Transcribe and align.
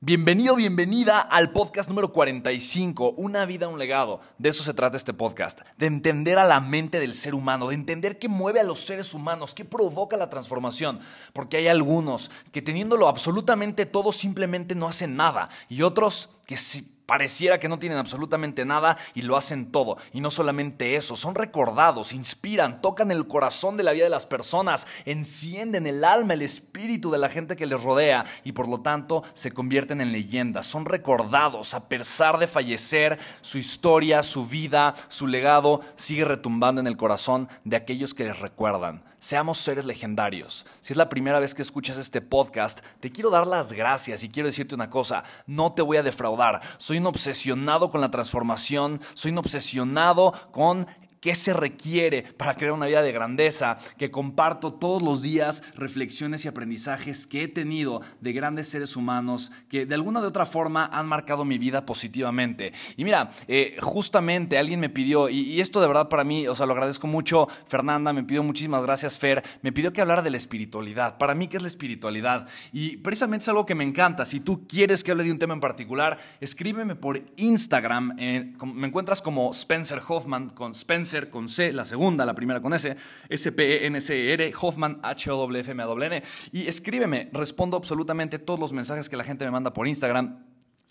Bienvenido, 0.00 0.56
bienvenida 0.56 1.20
al 1.20 1.52
podcast 1.52 1.88
número 1.88 2.12
45, 2.12 3.12
Una 3.12 3.46
vida, 3.46 3.66
un 3.66 3.78
legado. 3.78 4.20
De 4.36 4.50
eso 4.50 4.62
se 4.62 4.74
trata 4.74 4.98
este 4.98 5.14
podcast, 5.14 5.62
de 5.78 5.86
entender 5.86 6.38
a 6.38 6.44
la 6.44 6.60
mente 6.60 7.00
del 7.00 7.14
ser 7.14 7.34
humano, 7.34 7.68
de 7.68 7.76
entender 7.76 8.18
qué 8.18 8.28
mueve 8.28 8.60
a 8.60 8.64
los 8.64 8.84
seres 8.84 9.14
humanos, 9.14 9.54
qué 9.54 9.64
provoca 9.64 10.18
la 10.18 10.28
transformación. 10.28 11.00
Porque 11.32 11.56
hay 11.56 11.68
algunos 11.68 12.30
que 12.52 12.60
teniéndolo 12.60 13.08
absolutamente 13.08 13.86
todo 13.86 14.12
simplemente 14.12 14.74
no 14.74 14.86
hacen 14.86 15.16
nada 15.16 15.48
y 15.70 15.80
otros 15.80 16.28
que 16.44 16.58
sí 16.58 16.95
Pareciera 17.06 17.60
que 17.60 17.68
no 17.68 17.78
tienen 17.78 17.98
absolutamente 17.98 18.64
nada 18.64 18.98
y 19.14 19.22
lo 19.22 19.36
hacen 19.36 19.70
todo. 19.70 19.96
Y 20.12 20.20
no 20.20 20.30
solamente 20.30 20.96
eso, 20.96 21.14
son 21.14 21.36
recordados, 21.36 22.12
inspiran, 22.12 22.80
tocan 22.80 23.12
el 23.12 23.28
corazón 23.28 23.76
de 23.76 23.84
la 23.84 23.92
vida 23.92 24.04
de 24.04 24.10
las 24.10 24.26
personas, 24.26 24.88
encienden 25.04 25.86
el 25.86 26.04
alma, 26.04 26.34
el 26.34 26.42
espíritu 26.42 27.10
de 27.10 27.18
la 27.18 27.28
gente 27.28 27.54
que 27.54 27.66
les 27.66 27.82
rodea 27.82 28.24
y 28.42 28.52
por 28.52 28.68
lo 28.68 28.80
tanto 28.80 29.22
se 29.34 29.52
convierten 29.52 30.00
en 30.00 30.10
leyendas. 30.10 30.66
Son 30.66 30.84
recordados 30.84 31.74
a 31.74 31.88
pesar 31.88 32.38
de 32.38 32.48
fallecer, 32.48 33.18
su 33.40 33.58
historia, 33.58 34.22
su 34.22 34.46
vida, 34.46 34.94
su 35.08 35.26
legado 35.26 35.82
sigue 35.94 36.24
retumbando 36.24 36.80
en 36.80 36.86
el 36.86 36.96
corazón 36.96 37.48
de 37.64 37.76
aquellos 37.76 38.14
que 38.14 38.24
les 38.24 38.40
recuerdan. 38.40 39.04
Seamos 39.18 39.58
seres 39.58 39.86
legendarios. 39.86 40.66
Si 40.80 40.92
es 40.92 40.96
la 40.96 41.08
primera 41.08 41.40
vez 41.40 41.54
que 41.54 41.62
escuchas 41.62 41.96
este 41.96 42.20
podcast, 42.20 42.80
te 43.00 43.10
quiero 43.10 43.30
dar 43.30 43.46
las 43.46 43.72
gracias 43.72 44.22
y 44.22 44.28
quiero 44.28 44.46
decirte 44.46 44.74
una 44.74 44.90
cosa, 44.90 45.24
no 45.46 45.72
te 45.72 45.82
voy 45.82 45.96
a 45.96 46.02
defraudar. 46.02 46.60
Soy 46.76 46.95
un 46.98 47.06
obsesionado 47.06 47.90
con 47.90 48.00
la 48.00 48.10
transformación, 48.10 49.00
soy 49.14 49.30
obsesionado 49.38 50.32
con 50.52 50.86
qué 51.20 51.34
se 51.34 51.52
requiere 51.52 52.22
para 52.22 52.54
crear 52.54 52.72
una 52.72 52.86
vida 52.86 53.02
de 53.02 53.12
grandeza, 53.12 53.78
que 53.98 54.10
comparto 54.10 54.74
todos 54.74 55.02
los 55.02 55.22
días 55.22 55.62
reflexiones 55.74 56.44
y 56.44 56.48
aprendizajes 56.48 57.26
que 57.26 57.44
he 57.44 57.48
tenido 57.48 58.00
de 58.20 58.32
grandes 58.32 58.68
seres 58.68 58.96
humanos 58.96 59.52
que 59.68 59.86
de 59.86 59.94
alguna 59.94 60.20
de 60.20 60.26
otra 60.26 60.46
forma 60.46 60.86
han 60.92 61.06
marcado 61.06 61.44
mi 61.44 61.58
vida 61.58 61.86
positivamente. 61.86 62.72
Y 62.96 63.04
mira, 63.04 63.30
eh, 63.48 63.76
justamente 63.80 64.58
alguien 64.58 64.80
me 64.80 64.88
pidió, 64.88 65.28
y, 65.28 65.60
esto 65.60 65.80
de 65.80 65.86
verdad 65.86 66.08
para 66.08 66.24
mí, 66.24 66.46
o 66.48 66.54
sea, 66.54 66.66
lo 66.66 66.72
agradezco 66.72 67.06
mucho, 67.06 67.48
Fernanda, 67.66 68.12
me 68.12 68.24
pidió 68.24 68.42
muchísimas 68.42 68.82
gracias, 68.82 69.18
Fer, 69.18 69.42
me 69.62 69.72
pidió 69.72 69.92
que 69.92 70.00
hablara 70.00 70.22
de 70.22 70.30
la 70.30 70.36
espiritualidad. 70.36 71.18
Para 71.18 71.34
mí, 71.34 71.48
¿qué 71.48 71.56
es 71.56 71.62
la 71.62 71.68
espiritualidad? 71.68 72.48
Y 72.72 72.98
precisamente 72.98 73.44
es 73.44 73.48
algo 73.48 73.66
que 73.66 73.74
me 73.74 73.84
encanta. 73.84 74.24
Si 74.24 74.40
tú 74.40 74.66
quieres 74.66 75.02
que 75.02 75.10
hable 75.10 75.24
de 75.24 75.32
un 75.32 75.38
tema 75.38 75.54
en 75.54 75.60
particular, 75.60 76.18
escríbeme 76.40 76.96
por 76.96 77.20
Instagram. 77.36 78.16
me 78.16 78.86
encuentras 78.86 79.22
como 79.22 79.50
Spencer 79.50 80.00
Hoffman 80.06 80.50
con 80.50 80.72
Spencer 80.72 81.15
con 81.30 81.48
C, 81.48 81.72
la 81.72 81.84
segunda, 81.84 82.24
la 82.24 82.34
primera 82.34 82.60
con 82.60 82.74
S, 82.74 82.96
S-P-E-N-C-R, 83.28 84.52
Hoffman, 84.60 85.00
H-O-F-M-A-N. 85.02 86.22
Y 86.52 86.66
escríbeme, 86.66 87.30
respondo 87.32 87.76
absolutamente 87.76 88.38
todos 88.38 88.60
los 88.60 88.72
mensajes 88.72 89.08
que 89.08 89.16
la 89.16 89.24
gente 89.24 89.44
me 89.44 89.50
manda 89.50 89.72
por 89.72 89.88
Instagram 89.88 90.45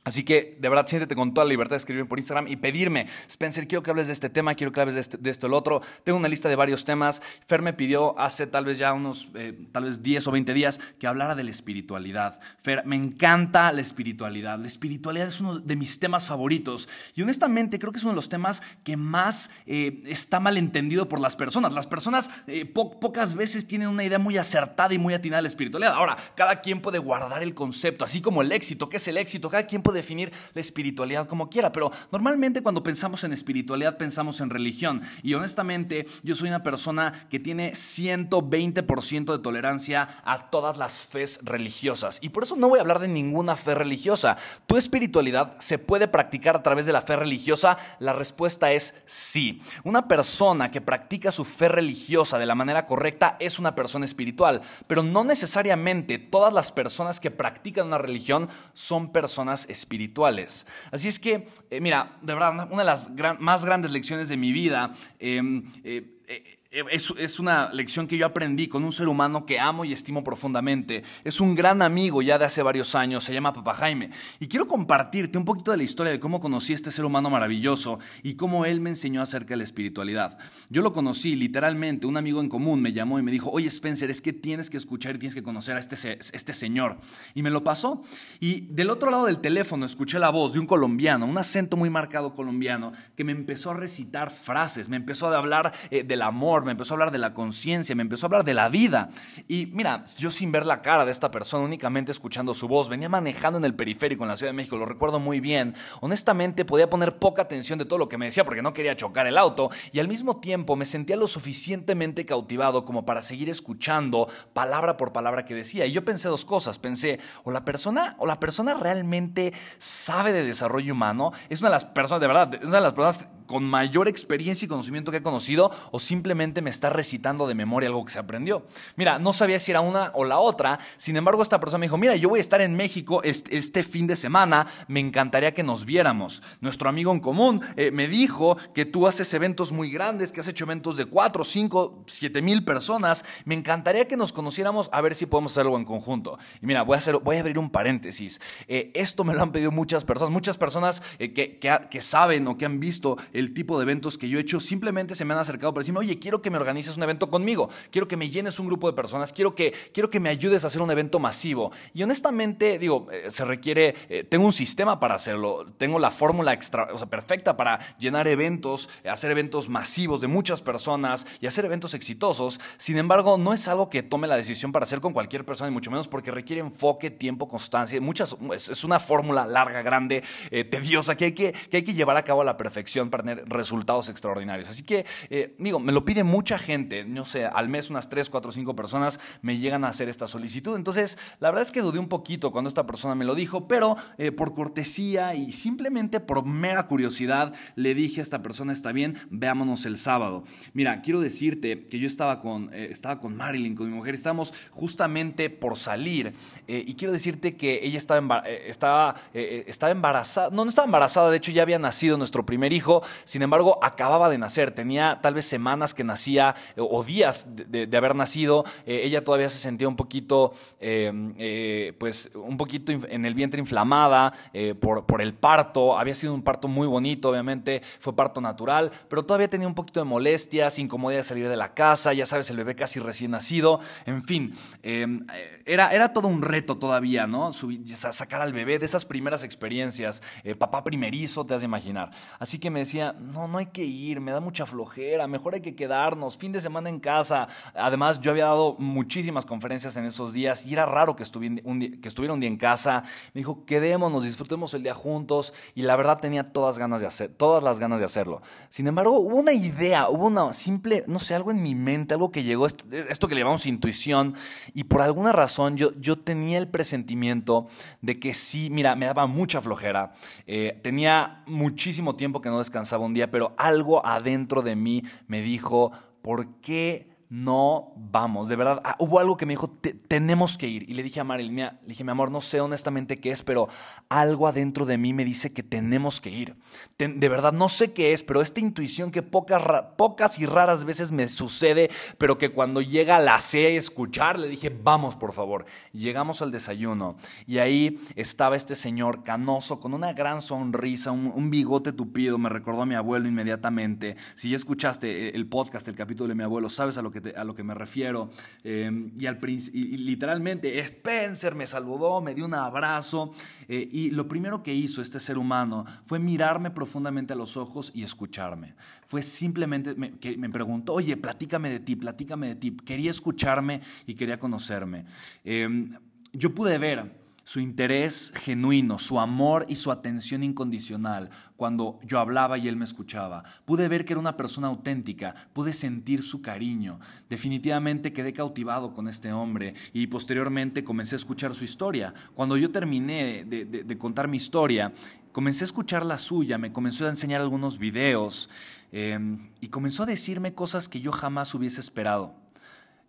Así 0.06 0.24
que 0.24 0.56
de 0.60 0.70
verdad 0.70 0.86
siéntete 0.86 1.16
con 1.16 1.34
toda 1.34 1.46
la 1.46 1.50
libertad 1.50 1.72
de 1.72 1.78
escribirme 1.78 2.08
por 2.08 2.20
Instagram 2.20 2.48
y 2.48 2.58
pedirme, 2.58 3.08
Spencer, 3.28 3.68
quiero 3.68 3.82
que 3.82 3.90
hables 3.90 4.06
de 4.06 4.14
este 4.14 4.30
tema, 4.30 4.54
quiero 4.54 4.72
que 4.72 4.80
hables 4.80 4.94
de, 4.94 5.02
este, 5.02 5.18
de 5.18 5.32
esto, 5.32 5.48
el 5.48 5.54
otro. 5.54 5.82
Tengo 6.04 6.20
una 6.20 6.28
lista 6.28 6.48
de 6.48 6.56
varios 6.56 6.86
temas. 6.86 7.24
Fer 7.48 7.64
me 7.64 7.74
pidió 7.74 8.18
hace 8.20 8.46
tal 8.46 8.66
vez 8.66 8.78
ya 8.78 8.94
unos, 8.94 9.30
eh, 9.34 9.58
tal 9.72 9.86
vez 9.86 10.04
10 10.04 10.28
o 10.28 10.32
20 10.32 10.54
días, 10.54 10.80
que 11.00 11.08
hablara 11.08 11.34
de 11.34 11.44
la 11.44 11.50
espiritualidad. 11.50 12.40
Fer, 12.62 12.86
me 12.86 12.96
encanta 12.96 13.72
la 13.72 13.82
espiritualidad. 13.82 14.60
La 14.60 14.68
espiritualidad 14.68 15.28
es 15.28 15.42
uno 15.42 15.58
de 15.58 15.76
mis 15.76 16.00
temas 16.00 16.28
favoritos 16.28 16.88
y 17.16 17.24
honestamente 17.24 17.80
creo 17.80 17.92
que 17.92 17.98
es 17.98 18.04
uno 18.04 18.12
de 18.12 18.18
los 18.18 18.30
temas 18.30 18.62
que 18.84 18.98
más 18.98 19.50
eh, 19.66 20.04
está 20.06 20.40
mal 20.40 20.58
entendido 20.58 21.10
por 21.10 21.20
las 21.20 21.36
personas. 21.36 21.74
Las 21.74 21.88
personas 21.88 22.30
eh, 22.46 22.66
pocas 22.66 23.34
veces 23.34 23.66
tienen 23.66 23.88
una 23.88 24.04
idea 24.04 24.20
muy 24.20 24.38
acertada 24.38 24.94
y 24.94 25.00
muy 25.00 25.16
atinada 25.16 25.40
de 25.40 25.44
la 25.44 25.50
espiritualidad. 25.50 25.94
Ahora, 25.94 26.16
cada 26.36 26.62
quien 26.62 26.80
puede 26.80 27.00
guardar 27.00 27.42
el 27.42 27.56
concepto, 27.56 28.06
así 28.06 28.22
como 28.22 28.44
el 28.44 28.52
éxito. 28.52 28.88
¿Qué 28.88 28.98
es 28.98 29.08
el 29.08 29.18
éxito? 29.18 29.50
Cada 29.50 29.66
quien 29.66 29.82
puede 29.82 29.95
definir 29.96 30.32
la 30.54 30.62
espiritualidad 30.62 31.28
como 31.28 31.50
quiera, 31.50 31.72
pero 31.72 31.92
normalmente 32.12 32.62
cuando 32.62 32.84
pensamos 32.84 33.24
en 33.24 33.34
espiritualidad 33.34 33.98
pensamos 33.98 34.42
en 34.42 34.50
religión. 34.50 35.02
Y 35.24 35.34
honestamente 35.34 36.06
yo 36.24 36.36
soy 36.36 36.50
una 36.50 36.64
persona 36.64 37.28
que 37.30 37.40
tiene 37.40 37.72
120% 37.72 39.32
de 39.32 39.40
tolerancia 39.40 40.22
a 40.24 40.50
todas 40.50 40.78
las 40.78 41.04
fes 41.04 41.40
religiosas. 41.44 42.20
Y 42.22 42.30
por 42.30 42.44
eso 42.44 42.56
no 42.56 42.70
voy 42.70 42.80
a 42.80 42.82
hablar 42.82 43.00
de 43.00 43.08
ninguna 43.08 43.56
fe 43.56 43.76
religiosa. 43.76 44.38
¿Tu 44.68 44.78
espiritualidad 44.78 45.56
se 45.60 45.80
puede 45.80 46.08
practicar 46.08 46.56
a 46.56 46.64
través 46.64 46.86
de 46.86 46.94
la 46.94 47.02
fe 47.02 47.16
religiosa? 47.16 47.78
La 48.00 48.14
respuesta 48.14 48.72
es 48.72 48.94
sí. 49.06 49.62
Una 49.84 50.08
persona 50.08 50.72
que 50.72 50.82
practica 50.82 51.32
su 51.32 51.46
fe 51.46 51.70
religiosa 51.70 52.38
de 52.38 52.46
la 52.46 52.56
manera 52.56 52.86
correcta 52.86 53.38
es 53.40 53.60
una 53.60 53.76
persona 53.76 54.06
espiritual, 54.06 54.62
pero 54.88 55.04
no 55.04 55.24
necesariamente 55.24 56.18
todas 56.18 56.54
las 56.54 56.72
personas 56.72 57.20
que 57.20 57.32
practican 57.32 57.88
una 57.88 57.98
religión 57.98 58.50
son 58.74 59.12
personas 59.12 59.68
espirituales 59.70 59.85
espirituales. 59.86 60.66
Así 60.92 61.08
es 61.08 61.20
que, 61.20 61.48
eh, 61.70 61.80
mira, 61.80 62.18
de 62.22 62.34
verdad, 62.34 62.68
una 62.72 62.82
de 62.82 62.86
las 62.86 63.10
más 63.40 63.64
grandes 63.64 63.92
lecciones 63.92 64.30
de 64.30 64.38
mi 64.38 64.52
vida 64.52 64.92
em, 65.20 65.64
eh, 65.84 66.55
eh, 66.76 66.84
es, 66.92 67.40
una 67.40 67.72
lección 67.72 68.06
que 68.06 68.18
yo 68.18 68.26
aprendí 68.26 68.68
con 68.68 68.84
un 68.84 68.92
ser 68.92 69.08
humano 69.08 69.46
que 69.46 69.62
amo 69.62 69.86
y 69.86 69.94
estimo 69.94 70.26
profundamente. 70.26 71.04
Es 71.24 71.40
un 71.40 71.56
gran 71.56 71.82
amigo 71.82 72.22
ya 72.22 72.38
de 72.38 72.44
hace 72.44 72.62
varios 72.62 72.96
años, 72.96 73.24
se 73.24 73.34
llama 73.34 73.54
Papá 73.54 73.76
Jaime. 73.76 74.10
Y 74.42 74.48
quiero 74.48 74.68
compartirte 74.68 75.38
un 75.38 75.46
poquito 75.46 75.72
de 75.72 75.78
la 75.78 75.84
historia 75.84 76.12
de 76.12 76.20
cómo 76.20 76.42
conocí 76.42 76.74
a 76.74 76.76
este 76.76 76.92
ser 76.92 77.06
humano 77.06 77.30
maravilloso 77.30 78.00
y 78.24 78.36
cómo 78.36 78.66
él 78.66 78.82
me 78.82 78.90
enseñó 78.90 79.22
acerca 79.22 79.54
de 79.54 79.58
la 79.58 79.64
espiritualidad. 79.64 80.38
Yo 80.70 80.82
lo 80.82 80.92
conocí 80.92 81.38
literalmente, 81.38 82.08
un 82.08 82.18
amigo 82.18 82.42
en 82.42 82.50
común 82.50 82.82
me 82.82 82.92
llamó 82.92 83.20
y 83.20 83.24
me 83.24 83.32
dijo, 83.32 83.50
oye 83.52 83.68
Spencer, 83.68 84.12
es 84.12 84.20
que 84.20 84.34
tienes 84.34 84.70
que 84.70 84.76
escuchar 84.76 85.16
y 85.16 85.20
tienes 85.20 85.36
que 85.36 85.44
conocer 85.44 85.78
a 85.78 85.80
este, 85.80 86.20
este 86.20 86.54
señor. 86.54 86.98
Y 87.36 87.42
me 87.42 87.52
lo 87.52 87.64
pasó. 87.64 88.02
Y 88.42 88.68
del 88.72 88.90
otro 88.90 89.12
lado 89.12 89.28
del 89.28 89.40
teléfono 89.40 89.86
escuché 89.86 90.20
la 90.20 90.30
voz 90.30 90.52
de 90.52 90.60
un 90.60 90.68
colombiano, 90.68 91.26
un 91.26 91.38
acento 91.38 91.78
muy 91.78 91.90
marcado 91.90 92.36
colombiano, 92.36 92.92
que 93.16 93.24
me 93.24 93.32
empezó 93.32 93.72
a 93.72 93.76
recitar 93.76 94.30
frases, 94.30 94.90
me 94.90 94.98
empezó 94.98 95.30
a 95.30 95.38
hablar 95.38 95.74
eh, 95.90 96.04
del 96.04 96.22
amor, 96.22 96.65
me 96.66 96.72
empezó 96.72 96.94
a 96.94 96.96
hablar 96.96 97.12
de 97.12 97.18
la 97.18 97.34
conciencia, 97.34 97.96
me 97.96 98.02
empezó 98.02 98.26
a 98.26 98.28
hablar 98.28 98.44
de 98.44 98.54
la 98.54 98.70
vida. 98.70 99.10
Y 99.48 99.68
mira, 99.68 100.06
yo 100.18 100.30
sin 100.30 100.52
ver 100.52 100.66
la 100.66 100.82
cara 100.82 101.06
de 101.06 101.12
esta 101.12 101.32
persona, 101.32 101.64
únicamente 101.64 102.12
escuchando 102.12 102.54
su 102.54 102.68
voz, 102.68 102.90
venía 102.90 103.10
manejando 103.10 103.58
en 103.58 103.66
el 103.66 103.76
periférico 103.76 104.24
en 104.24 104.30
la 104.30 104.38
Ciudad 104.38 104.50
de 104.52 104.56
México, 104.56 104.78
lo 104.78 104.86
recuerdo 104.86 105.20
muy 105.20 105.40
bien. 105.40 105.76
Honestamente 106.02 106.66
podía 106.66 106.90
poner 106.90 107.18
poca 107.18 107.44
atención 107.44 107.80
de 107.80 107.86
todo 107.86 108.00
lo 108.00 108.10
que 108.10 108.18
me 108.18 108.26
decía 108.26 108.46
porque 108.46 108.62
no 108.62 108.74
quería 108.74 108.96
chocar 108.98 109.28
el 109.28 109.38
auto 109.38 109.70
y 109.92 110.00
al 110.00 110.08
mismo 110.08 110.40
tiempo 110.40 110.76
me 110.76 110.86
sentía 110.86 111.16
lo 111.16 111.28
suficientemente 111.28 112.26
cautivado 112.26 112.86
como 112.86 113.06
para 113.06 113.22
seguir 113.22 113.50
escuchando 113.50 114.28
palabra 114.54 114.98
por 114.98 115.14
palabra 115.14 115.46
que 115.46 115.56
decía. 115.56 115.86
Y 115.86 115.92
yo 115.92 116.04
pensé 116.04 116.30
dos 116.30 116.46
cosas, 116.46 116.80
pensé, 116.80 117.20
o 117.44 117.52
la 117.52 117.66
persona, 117.66 118.16
o 118.20 118.26
la 118.26 118.40
persona 118.40 118.74
realmente 118.74 119.54
sabe 119.78 120.34
de 120.34 120.44
desarrollo 120.44 120.94
humano, 120.94 121.32
es 121.50 121.62
una 121.62 121.70
de 121.70 121.76
las 121.76 121.86
personas, 121.86 122.22
de 122.22 122.28
verdad, 122.28 122.54
es 122.56 122.64
una 122.64 122.78
de 122.78 122.84
las 122.84 122.94
personas 122.94 123.28
con 123.46 123.64
mayor 123.64 124.08
experiencia 124.08 124.66
y 124.66 124.70
conocimiento 124.70 125.12
que 125.12 125.18
he 125.18 125.24
conocido 125.24 125.72
o 125.92 126.00
simplemente 126.00 126.62
me 126.62 126.70
está 126.70 126.90
recitando 126.90 127.48
de 127.48 127.56
memoria 127.56 127.90
algo 127.90 128.06
que 128.06 128.12
se 128.12 128.20
aprendió. 128.20 128.66
Mira, 128.96 129.20
no 129.20 129.34
sabía 129.34 129.60
si 129.60 129.72
era 129.72 129.82
una 129.82 130.12
o 130.14 130.26
la 130.26 130.40
otra, 130.40 130.80
sin 130.98 131.18
embargo 131.18 131.42
esta 131.42 131.60
persona 131.60 131.80
me 131.80 131.86
dijo, 131.86 131.98
mira, 131.98 132.16
yo 132.16 132.30
voy 132.30 132.40
a 132.40 132.42
estar 132.42 132.62
en 132.62 132.76
México 132.76 133.22
este, 133.24 133.84
fin 133.84 134.08
de 134.08 134.16
semana, 134.16 134.68
me 134.88 135.00
encantaría 135.00 135.54
que 135.54 135.64
nos 135.64 135.86
viéramos. 135.86 136.42
Nuestro 136.62 136.90
amigo 136.90 137.12
en 137.12 137.20
común 137.20 137.62
eh, 137.76 137.92
me 137.92 138.08
dijo 138.08 138.58
que 138.74 138.86
tú 138.86 139.08
haces 139.08 139.34
eventos 139.34 139.72
muy 139.72 139.92
grandes, 139.92 140.32
que 140.32 140.40
has 140.40 140.48
hecho 140.48 140.66
eventos 140.66 140.98
de 140.98 141.06
4, 141.06 141.44
5, 141.44 142.04
7 142.08 142.42
mil 142.42 142.64
personas, 142.64 143.26
me 143.46 143.56
encantaría 143.56 144.08
que 144.08 144.18
nos 144.18 144.34
conociéramos 144.34 144.90
a 144.92 145.02
ver 145.02 145.16
si 145.16 145.26
podemos 145.26 145.52
hacer 145.52 145.64
algo 145.64 145.78
en 145.78 145.86
conjunto. 145.86 146.38
Y 146.62 146.66
mira, 146.66 146.84
voy 146.84 146.96
a, 146.96 146.98
hacer, 146.98 147.18
voy 147.20 147.38
a 147.38 147.40
abrir 147.40 147.60
un 147.60 147.70
paréntesis. 147.70 148.40
Eh, 148.68 148.92
esto 148.94 149.24
me 149.24 149.34
lo 149.34 149.42
han 149.42 149.52
pedido 149.52 149.72
muchas 149.72 150.04
personas, 150.04 150.32
muchas 150.32 150.58
personas 150.58 151.02
eh, 151.20 151.34
que, 151.34 151.60
que 151.60 152.02
saben 152.02 152.48
o 152.48 152.58
que 152.58 152.66
han 152.66 152.80
visto 152.80 153.18
el 153.36 153.54
tipo 153.54 153.78
de 153.78 153.84
eventos 153.84 154.18
que 154.18 154.30
yo 154.30 154.38
he 154.38 154.42
hecho, 154.42 154.60
simplemente 154.60 155.14
se 155.14 155.26
me 155.26 155.34
han 155.34 155.40
acercado 155.40 155.74
para 155.74 155.82
decirme, 155.82 156.00
oye, 156.00 156.20
quiero 156.20 156.42
que 156.42 156.50
me 156.50 156.58
organices 156.58 156.96
un 156.96 157.04
evento 157.04 157.30
conmigo, 157.30 157.70
quiero 157.92 158.08
que 158.08 158.18
me 158.18 158.30
llenes 158.30 158.60
un 158.60 158.68
grupo 158.68 158.88
de 158.90 158.96
personas, 158.96 159.34
quiero 159.34 159.54
que, 159.56 159.74
quiero 159.94 160.10
que 160.10 160.20
me 160.20 160.30
ayudes 160.30 160.64
a 160.64 160.68
hacer 160.68 160.82
un 160.82 160.90
evento 160.90 161.20
masivo. 161.20 161.72
Y 161.94 162.02
honestamente, 162.04 162.80
digo, 162.80 163.08
eh, 163.12 163.30
se 163.30 163.44
requiere, 163.44 163.96
eh, 164.10 164.24
tengo 164.24 164.46
un 164.46 164.54
sistema 164.54 165.00
para 165.00 165.16
hacerlo, 165.16 165.66
tengo 165.78 166.00
la 166.00 166.12
fórmula 166.12 166.54
extra, 166.54 166.88
o 166.94 166.98
sea, 166.98 167.08
perfecta 167.08 167.58
para 167.58 167.98
llenar 167.98 168.28
eventos, 168.28 168.90
hacer 169.10 169.32
eventos 169.32 169.68
masivos 169.68 170.22
de 170.22 170.28
muchas 170.28 170.62
personas 170.62 171.28
y 171.42 171.48
hacer 171.48 171.66
eventos 171.66 171.94
exitosos. 171.94 172.62
Sin 172.78 172.98
embargo, 172.98 173.38
no 173.38 173.54
es 173.54 173.68
algo 173.68 173.90
que 173.90 174.02
tome 174.02 174.28
la 174.28 174.38
decisión 174.38 174.72
para 174.72 174.84
hacer 174.84 175.02
con 175.02 175.14
cualquier 175.14 175.46
persona, 175.46 175.70
y 175.70 175.74
mucho 175.74 175.92
menos 175.92 176.08
porque 176.08 176.32
requiere 176.32 176.62
enfoque, 176.62 177.12
tiempo, 177.12 177.48
constancia. 177.48 178.00
Muchas, 178.00 178.36
es 178.54 178.84
una 178.84 179.00
fórmula 179.00 179.46
larga, 179.46 179.82
grande, 179.82 180.24
eh, 180.52 180.64
tediosa, 180.64 181.18
que 181.18 181.26
hay 181.26 181.32
que, 181.34 181.52
que 181.52 181.78
hay 181.78 181.84
que 181.84 181.94
llevar 181.94 182.18
a 182.18 182.24
cabo 182.24 182.42
a 182.42 182.46
la 182.46 182.56
perfección 182.56 183.10
para 183.10 183.25
tener 183.26 183.50
resultados 183.50 184.10
extraordinarios. 184.10 184.70
Así 184.70 184.84
que, 184.84 185.06
eh, 185.30 185.56
digo, 185.58 185.80
me 185.80 185.92
lo 185.92 186.06
pide 186.06 186.24
mucha 186.24 186.58
gente, 186.60 187.04
no 187.04 187.26
sé, 187.26 187.46
al 187.46 187.70
mes 187.70 187.90
unas 187.90 188.08
3, 188.08 188.30
4, 188.30 188.52
5 188.52 188.76
personas 188.76 189.20
me 189.42 189.58
llegan 189.58 189.84
a 189.84 189.90
hacer 189.90 190.10
esta 190.10 190.28
solicitud. 190.28 190.76
Entonces, 190.76 191.18
la 191.40 191.50
verdad 191.50 191.64
es 191.64 191.72
que 191.72 191.82
dudé 191.82 191.98
un 192.00 192.08
poquito 192.08 192.52
cuando 192.52 192.68
esta 192.68 192.86
persona 192.86 193.16
me 193.16 193.26
lo 193.26 193.34
dijo, 193.34 193.68
pero 193.68 193.98
eh, 194.18 194.32
por 194.32 194.54
cortesía 194.54 195.34
y 195.34 195.52
simplemente 195.52 196.20
por 196.20 196.46
mera 196.46 196.88
curiosidad 196.88 197.54
le 197.76 197.96
dije 197.96 198.22
a 198.22 198.24
esta 198.24 198.44
persona, 198.44 198.74
está 198.74 198.92
bien, 198.92 199.18
veámonos 199.30 199.86
el 199.86 199.98
sábado. 199.98 200.44
Mira, 200.74 201.02
quiero 201.02 201.20
decirte 201.20 201.86
que 201.86 202.00
yo 202.00 202.08
estaba 202.08 202.40
con, 202.40 202.72
eh, 202.74 202.90
estaba 202.92 203.20
con 203.20 203.36
Marilyn, 203.36 203.76
con 203.76 203.90
mi 203.90 203.96
mujer, 203.96 204.14
estábamos 204.14 204.54
justamente 204.72 205.50
por 205.50 205.78
salir 205.78 206.34
y 206.68 206.96
quiero 206.96 207.12
decirte 207.12 207.56
que 207.56 207.80
ella 207.84 207.98
estaba, 207.98 208.40
estaba, 208.48 209.16
estaba 209.34 209.92
embarazada, 209.92 210.50
no, 210.50 210.64
no 210.64 210.70
estaba 210.70 210.86
embarazada, 210.86 211.30
de 211.30 211.38
hecho 211.38 211.52
ya 211.52 211.64
había 211.64 211.80
nacido 211.80 212.18
nuestro 212.18 212.46
primer 212.46 212.74
hijo, 212.74 213.02
sin 213.24 213.42
embargo, 213.42 213.80
acababa 213.82 214.30
de 214.30 214.38
nacer, 214.38 214.72
tenía 214.72 215.20
tal 215.22 215.34
vez 215.34 215.46
semanas 215.46 215.94
que 215.94 216.04
nacía 216.04 216.56
o 216.78 217.04
días 217.04 217.48
de, 217.48 217.98
haber 217.98 218.16
nacido. 218.16 218.66
Eh, 218.86 219.02
ella 219.04 219.24
todavía 219.24 219.50
se 219.50 219.58
sentía 219.58 219.88
un 219.88 219.96
poquito, 219.96 220.54
em, 220.80 221.34
eh, 221.38 221.94
pues, 221.98 222.30
un 222.36 222.58
poquito 222.58 222.92
en 222.92 223.26
el 223.26 223.34
vientre 223.34 223.60
inflamada 223.60 224.34
eh, 224.54 224.74
por, 224.76 225.06
por 225.06 225.22
el 225.22 225.34
parto. 225.34 225.98
Había 225.98 226.16
sido 226.16 226.34
un 226.34 226.44
parto 226.44 226.68
muy 226.68 226.88
bonito, 226.88 227.30
obviamente, 227.30 227.82
fue 228.00 228.16
parto 228.16 228.42
natural, 228.42 228.92
pero 229.08 229.26
todavía 229.26 229.50
tenía 229.50 229.68
un 229.68 229.76
poquito 229.76 230.00
de 230.00 230.06
molestias, 230.06 230.80
incomodidad 230.80 231.20
de 231.20 231.24
salir 231.24 231.50
de 231.50 231.58
la 231.58 231.74
casa, 231.74 232.14
ya 232.14 232.26
sabes, 232.26 232.50
el 232.50 232.58
bebé 232.58 232.76
casi 232.76 233.00
recién 233.00 233.32
nacido. 233.32 233.80
En 234.06 234.24
fin, 234.24 234.54
em, 234.84 235.26
era, 235.66 235.94
era 235.94 236.14
todo 236.14 236.28
un 236.28 236.42
reto 236.42 236.78
todavía, 236.78 237.28
¿no? 237.28 237.52
sacar 237.54 238.42
al 238.42 238.54
bebé 238.54 238.80
de 238.80 238.86
esas 238.86 239.06
primeras 239.06 239.44
experiencias. 239.44 240.22
papá 240.58 240.84
primerizo, 240.84 241.46
te 241.46 241.54
has 241.54 241.62
de 241.62 241.66
imaginar. 241.66 242.12
Así 242.40 242.60
que 242.60 242.70
me 242.70 242.80
decía, 242.80 243.05
no, 243.14 243.48
no 243.48 243.58
hay 243.58 243.68
que 243.68 243.84
ir, 243.84 244.20
me 244.20 244.32
da 244.32 244.40
mucha 244.40 244.66
flojera, 244.66 245.28
mejor 245.28 245.56
hay 245.56 245.62
que 245.62 245.76
quedarnos, 245.76 246.38
fin 246.38 246.52
de 246.52 246.62
semana 246.62 246.90
en 246.90 247.00
casa. 247.00 247.48
Además, 247.74 248.20
yo 248.22 248.32
había 248.32 248.46
dado 248.46 248.76
muchísimas 248.80 249.46
conferencias 249.46 249.96
en 249.98 250.06
esos 250.06 250.34
días 250.34 250.66
y 250.66 250.74
era 250.74 250.86
raro 250.86 251.16
que, 251.16 251.24
estuviera 251.24 251.56
un 251.64 251.80
día, 251.80 251.92
que 252.02 252.08
estuviera 252.08 252.34
un 252.34 252.40
día 252.40 252.50
en 252.50 252.58
casa. 252.58 253.04
Me 253.34 253.40
dijo, 253.40 253.66
quedémonos, 253.66 254.24
disfrutemos 254.24 254.74
el 254.74 254.84
día 254.84 254.94
juntos 254.94 255.54
y 255.74 255.82
la 255.84 255.96
verdad 255.96 256.20
tenía 256.20 256.44
todas, 256.44 256.78
ganas 256.78 257.02
de 257.02 257.08
hacer, 257.08 257.30
todas 257.30 257.64
las 257.64 257.80
ganas 257.80 258.00
de 258.00 258.06
hacerlo. 258.06 258.42
Sin 258.70 258.88
embargo, 258.88 259.20
hubo 259.20 259.36
una 259.36 259.54
idea, 259.54 260.10
hubo 260.10 260.28
una 260.28 260.54
simple, 260.54 261.04
no 261.08 261.20
sé, 261.20 261.36
algo 261.36 261.52
en 261.52 261.62
mi 261.62 261.76
mente, 261.76 262.14
algo 262.14 262.32
que 262.32 262.44
llegó, 262.44 262.66
esto 262.68 263.28
que 263.28 263.36
le 263.36 263.42
llamamos 263.42 263.66
intuición 263.66 264.36
y 264.74 264.86
por 264.86 265.02
alguna 265.02 265.32
razón 265.32 265.78
yo, 265.78 265.92
yo 266.00 266.18
tenía 266.18 266.58
el 266.58 266.68
presentimiento 266.68 267.68
de 268.02 268.20
que 268.20 268.34
sí, 268.34 268.70
mira, 268.70 268.96
me 268.96 269.06
daba 269.06 269.28
mucha 269.28 269.62
flojera, 269.62 270.14
eh, 270.48 270.80
tenía 270.84 271.44
muchísimo 271.46 272.16
tiempo 272.16 272.42
que 272.42 272.50
no 272.50 272.60
descansaba 272.60 272.95
un 273.04 273.14
día, 273.14 273.30
pero 273.32 273.54
algo 273.58 274.06
adentro 274.06 274.62
de 274.62 274.76
mí 274.76 275.04
me 275.28 275.42
dijo, 275.42 275.92
¿por 276.22 276.60
qué 276.62 277.15
no 277.30 277.94
vamos, 277.96 278.48
de 278.48 278.56
verdad, 278.56 278.82
ah, 278.84 278.96
hubo 279.00 279.20
algo 279.20 279.38
que 279.38 279.46
me 279.46 279.54
dijo, 279.54 279.70
tenemos 280.08 280.58
que 280.58 280.68
ir. 280.68 280.90
Y 280.90 280.94
le 280.94 281.04
dije 281.04 281.20
a 281.20 281.24
Marilyn, 281.24 281.56
le 281.56 281.72
dije, 281.88 282.04
mi 282.04 282.12
amor, 282.12 282.32
no 282.32 282.42
sé 282.42 282.62
honestamente 282.62 283.20
qué 283.20 283.32
es, 283.32 283.44
pero 283.44 283.68
algo 284.10 284.48
adentro 284.48 284.86
de 284.86 284.98
mí 284.98 285.14
me 285.14 285.26
dice 285.26 285.52
que 285.52 285.64
tenemos 285.64 286.22
que 286.22 286.30
ir. 286.30 286.56
de 286.98 287.30
verdad, 287.30 287.54
no 287.54 287.70
sé 287.70 287.94
qué 287.94 288.14
es, 288.14 288.24
pero 288.24 288.42
esta 288.42 288.60
intuición 288.60 289.12
que 289.12 289.24
pocas, 289.24 289.64
pocas 289.98 290.40
y 290.40 290.46
raras 290.46 290.86
veces 290.86 291.12
me 291.12 291.28
sucede, 291.28 291.90
pero 292.18 292.38
que 292.38 292.50
cuando 292.50 292.82
llega 292.82 293.20
la 293.20 293.40
C 293.40 293.66
a 293.68 293.70
escuchar, 293.70 294.40
le 294.40 294.48
dije, 294.48 294.70
vamos, 294.70 295.16
por 295.16 295.34
favor. 295.34 295.66
Llegamos 295.92 296.42
al 296.42 296.52
desayuno 296.52 297.18
y 297.46 297.58
ahí 297.58 298.00
estaba 298.16 298.56
este 298.56 298.76
señor 298.76 299.24
canoso 299.24 299.80
con 299.80 299.94
una 299.94 300.14
gran 300.14 300.42
sonrisa, 300.42 301.12
un, 301.12 301.50
bigote 301.50 301.94
tupido, 301.94 302.38
me 302.38 302.50
recordó 302.50 302.82
a 302.82 302.86
mi 302.86 302.96
abuelo 302.96 303.28
inmediatamente. 303.28 304.16
Si 304.36 304.50
ya 304.50 304.56
escuchaste 304.56 305.36
el 305.36 305.48
podcast, 305.48 305.88
el 305.88 305.96
capítulo 305.96 306.30
de 306.30 306.36
mi 306.36 306.44
abuelo, 306.44 306.70
sabes 306.70 306.98
a 306.98 307.02
lo 307.02 307.12
que 307.12 307.15
a 307.36 307.44
lo 307.44 307.56
que 307.56 307.64
me 307.64 307.74
refiero. 307.74 308.30
Em, 308.64 309.12
y, 309.18 309.26
al, 309.26 309.40
literalmente 309.42 310.80
Spencer 310.80 311.56
me 311.56 311.68
saludó, 311.68 312.22
me 312.22 312.34
dio 312.34 312.46
un 312.46 312.54
abrazo 312.54 313.32
eh, 313.68 313.88
y 313.92 314.12
lo 314.12 314.28
primero 314.28 314.64
que 314.64 314.74
hizo 314.74 315.02
este 315.02 315.20
ser 315.20 315.38
humano 315.38 315.86
fue 316.06 316.20
mirarme 316.20 316.72
profundamente 316.72 317.34
a 317.34 317.36
los 317.36 317.58
ojos 317.58 317.92
y 317.94 318.04
escucharme. 318.04 318.76
Fue 319.08 319.22
simplemente 319.22 319.96
me, 319.96 320.12
que 320.12 320.38
me 320.38 320.50
preguntó, 320.50 320.94
oye, 320.94 321.18
platícame 321.18 321.70
de 321.70 321.80
ti, 321.80 321.96
platícame 321.96 322.48
de 322.48 322.56
ti. 322.56 322.72
Quería 322.72 323.12
escucharme 323.12 323.82
y 324.06 324.16
quería 324.16 324.40
conocerme. 324.40 325.06
Em, 325.44 325.96
yo 326.34 326.54
pude 326.54 326.78
ver 326.78 327.25
su 327.46 327.60
interés 327.60 328.34
genuino, 328.36 328.98
su 328.98 329.20
amor 329.20 329.68
y 329.70 329.76
su 329.76 329.92
atención 329.92 330.44
incondicional 330.44 331.30
cuando 331.56 332.00
yo 332.04 332.20
hablaba 332.20 332.58
y 332.58 332.68
él 332.68 332.76
me 332.76 332.86
escuchaba. 332.86 333.44
Pude 333.66 333.88
ver 333.88 334.04
que 334.04 334.14
era 334.14 334.20
una 334.20 334.36
persona 334.36 334.68
auténtica, 334.68 335.36
pude 335.54 335.72
sentir 335.72 336.24
su 336.24 336.42
cariño. 336.42 337.00
Definitivamente 337.30 338.14
quedé 338.14 338.34
cautivado 338.34 338.94
con 338.94 339.08
este 339.08 339.32
hombre 339.32 339.76
y 339.94 340.08
posteriormente 340.08 340.84
comencé 340.84 341.16
a 341.16 341.18
escuchar 341.18 341.54
su 341.54 341.64
historia. 341.64 342.16
Cuando 342.34 342.58
yo 342.58 342.72
terminé 342.72 343.46
de, 343.46 343.98
contar 344.00 344.28
mi 344.28 344.38
historia, 344.38 344.92
comencé 345.32 345.64
a 345.64 345.66
escuchar 345.66 346.04
la 346.04 346.18
suya, 346.18 346.58
me 346.58 346.74
comenzó 346.74 347.06
a 347.06 347.10
enseñar 347.10 347.42
algunos 347.42 347.78
videos 347.78 348.50
em, 348.92 349.52
y 349.62 349.68
comenzó 349.68 350.02
a 350.02 350.08
decirme 350.08 350.56
cosas 350.56 350.90
que 350.90 351.00
yo 351.00 351.12
jamás 351.12 351.54
hubiese 351.54 351.80
esperado. 351.80 352.34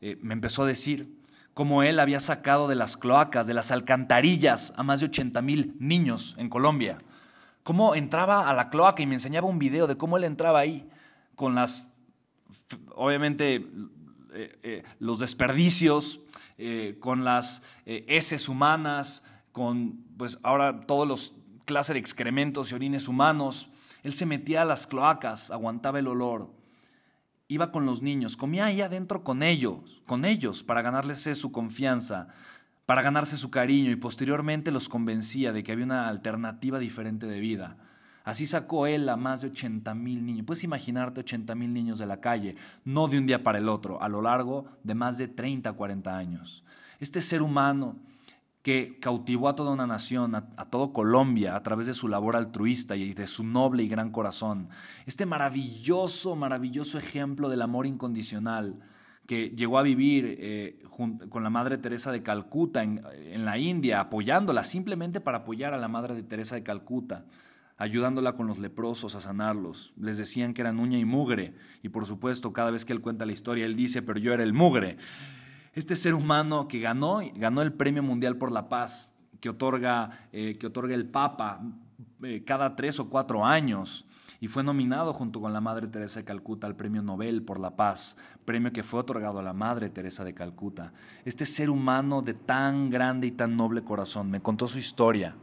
Eh, 0.02 0.18
me 0.20 0.34
empezó 0.34 0.64
a 0.64 0.66
decir, 0.66 1.08
como 1.56 1.82
él 1.82 2.00
había 2.00 2.20
sacado 2.20 2.68
de 2.68 2.75
las 2.75 2.98
cloacas, 2.98 3.46
de 3.46 3.54
las 3.54 3.70
alcantarillas 3.70 4.75
a 4.76 4.82
más 4.82 5.00
de 5.00 5.06
80 5.06 5.40
mil 5.40 5.75
niños 5.78 6.36
en 6.38 6.50
Colombia. 6.50 6.98
Cómo 7.62 7.94
entraba 7.94 8.50
a 8.50 8.52
la 8.52 8.68
cloaca 8.68 9.02
y 9.02 9.06
me 9.06 9.14
enseñaba 9.14 9.48
un 9.48 9.58
video 9.58 9.86
de 9.86 9.96
cómo 9.96 10.18
él 10.18 10.25
entraba 10.25 10.58
ahí, 10.58 10.86
con 11.34 11.54
las, 11.54 11.88
obviamente, 12.94 13.54
eh, 14.34 14.58
eh, 14.62 14.82
los 14.98 15.18
desperdicios, 15.18 16.20
eh, 16.58 16.98
con 17.00 17.25
las 17.25 17.62
heces 17.86 18.50
humanas, 18.50 19.25
con, 19.52 20.04
pues 20.18 20.38
ahora 20.42 20.82
todos 20.82 21.08
los 21.08 21.36
clases 21.64 21.94
de 21.94 22.00
excrementos 22.00 22.70
y 22.70 22.75
orines 22.75 23.08
humanos. 23.08 23.70
Él 24.02 24.12
se 24.12 24.26
metía 24.26 24.60
a 24.60 24.66
las 24.66 24.86
cloacas, 24.86 25.50
aguantaba 25.50 26.00
el 26.00 26.08
olor, 26.08 26.50
iba 27.48 27.70
con 27.70 27.86
los 27.86 28.02
niños, 28.02 28.36
comía 28.36 28.66
ahí 28.66 28.80
adentro 28.80 29.22
con 29.22 29.42
ellos, 29.42 30.02
con 30.06 30.24
ellos, 30.24 30.62
para 30.62 30.82
ganarles 30.82 31.20
su 31.38 31.52
confianza, 31.52 32.28
para 32.86 33.02
ganarse 33.02 33.36
su 33.36 33.50
cariño 33.50 33.90
y 33.90 33.96
posteriormente 33.96 34.70
los 34.70 34.88
convencía 34.88 35.52
de 35.52 35.62
que 35.62 35.72
había 35.72 35.84
una 35.84 36.08
alternativa 36.08 36.78
diferente 36.78 37.26
de 37.26 37.40
vida. 37.40 37.76
Así 38.24 38.44
sacó 38.44 38.88
él 38.88 39.08
a 39.08 39.16
más 39.16 39.42
de 39.42 39.48
80 39.48 39.94
mil 39.94 40.26
niños. 40.26 40.46
Puedes 40.46 40.64
imaginarte 40.64 41.20
80 41.20 41.54
mil 41.54 41.72
niños 41.72 41.98
de 41.98 42.06
la 42.06 42.20
calle, 42.20 42.56
no 42.84 43.06
de 43.06 43.18
un 43.18 43.26
día 43.26 43.44
para 43.44 43.58
el 43.58 43.68
otro, 43.68 44.02
a 44.02 44.08
lo 44.08 44.20
largo 44.20 44.66
de 44.82 44.96
más 44.96 45.16
de 45.16 45.28
30, 45.28 45.72
40 45.72 46.16
años. 46.16 46.64
Este 46.98 47.22
ser 47.22 47.42
humano 47.42 47.96
que 48.66 48.99
cautivó 48.99 49.49
a 49.49 49.54
toda 49.54 49.70
una 49.70 49.87
nación, 49.87 50.35
a, 50.35 50.64
todo 50.70 50.92
Colombia, 50.92 51.54
a 51.54 51.62
través 51.62 51.87
de 51.87 51.94
su 51.94 52.08
labor 52.08 52.35
altruista 52.35 52.96
y 52.96 53.14
de 53.14 53.28
su 53.28 53.44
noble 53.44 53.85
y 53.85 53.88
gran 53.88 54.11
corazón. 54.11 54.70
Este 55.06 55.25
maravilloso, 55.25 56.35
maravilloso 56.35 56.99
ejemplo 56.99 57.49
del 57.49 57.62
amor 57.62 57.87
incondicional 57.87 58.80
que 59.25 59.50
llegó 59.50 59.78
a 59.78 59.85
vivir 59.85 60.37
eh, 60.40 60.82
con 61.30 61.44
la 61.44 61.49
Madre 61.49 61.78
Teresa 61.78 62.11
de 62.11 62.25
Calcuta 62.25 62.82
en, 62.82 63.44
la 63.44 63.56
India, 63.56 64.00
apoyándola 64.00 64.64
simplemente 64.64 65.20
para 65.20 65.38
apoyar 65.38 65.73
a 65.73 65.78
la 65.78 65.87
Madre 65.87 66.16
de 66.16 66.25
Teresa 66.25 66.56
de 66.56 66.64
Calcuta. 66.64 67.25
ayudándola 67.78 68.32
con 68.32 68.49
los 68.49 68.58
leprosos 68.58 69.14
a 69.14 69.20
sanarlos. 69.20 69.94
Les 69.96 70.18
decían 70.18 70.54
que 70.54 70.62
eran 70.62 70.80
uña 70.80 70.99
y 70.99 71.04
mugre, 71.04 71.54
y 71.85 71.90
por 71.90 72.04
supuesto, 72.04 72.52
cada 72.52 72.73
vez 72.73 72.85
que 72.85 72.92
él 72.92 73.00
cuenta 73.00 73.26
la 73.26 73.32
historia, 73.32 73.64
él 73.64 73.76
dice, 73.76 74.02
pero 74.02 74.18
yo 74.18 74.32
era 74.32 74.42
el 74.42 74.54
mugre. 74.54 74.96
Este 75.76 75.95
ser 75.95 76.14
humano 76.14 76.68
que 76.68 76.80
ganó, 76.80 77.21
ganó 77.35 77.61
el 77.61 77.71
Premio 77.71 78.02
Mundial 78.02 78.38
por 78.38 78.50
la 78.50 78.71
Paz, 78.71 79.14
que 79.42 79.50
otorga, 79.50 80.26
eh, 80.33 80.56
que 80.59 80.68
otorga 80.68 80.95
el 80.95 81.04
Papa 81.04 81.61
eh, 82.23 82.45
cada 82.47 82.75
tres 82.76 82.99
o 82.99 83.11
cuatro 83.11 83.45
años, 83.45 84.06
y 84.40 84.49
fue 84.49 84.64
nominado 84.64 85.12
junto 85.12 85.38
con 85.38 85.52
la 85.52 85.61
Madre 85.61 85.87
Teresa 85.87 86.21
de 86.21 86.25
Calcuta 86.25 86.66
al 86.66 86.76
Premio 86.76 87.02
Nobel 87.02 87.42
por 87.42 87.61
la 87.61 87.76
Paz, 87.76 88.16
premio 88.47 88.73
que 88.73 88.83
fue 88.83 89.00
otorgado 89.00 89.38
a 89.38 89.42
la 89.42 89.52
Madre 89.52 89.90
Teresa 89.90 90.25
de 90.25 90.33
Calcuta. 90.33 90.95
Este 91.26 91.45
ser 91.45 91.68
humano 91.68 92.23
de 92.23 92.33
tan 92.33 92.88
grande 92.88 93.26
y 93.26 93.33
tan 93.33 93.54
noble 93.54 93.85
corazón 93.85 94.30
me 94.30 94.40
contó 94.40 94.66
su 94.66 94.78
historia 94.78 95.37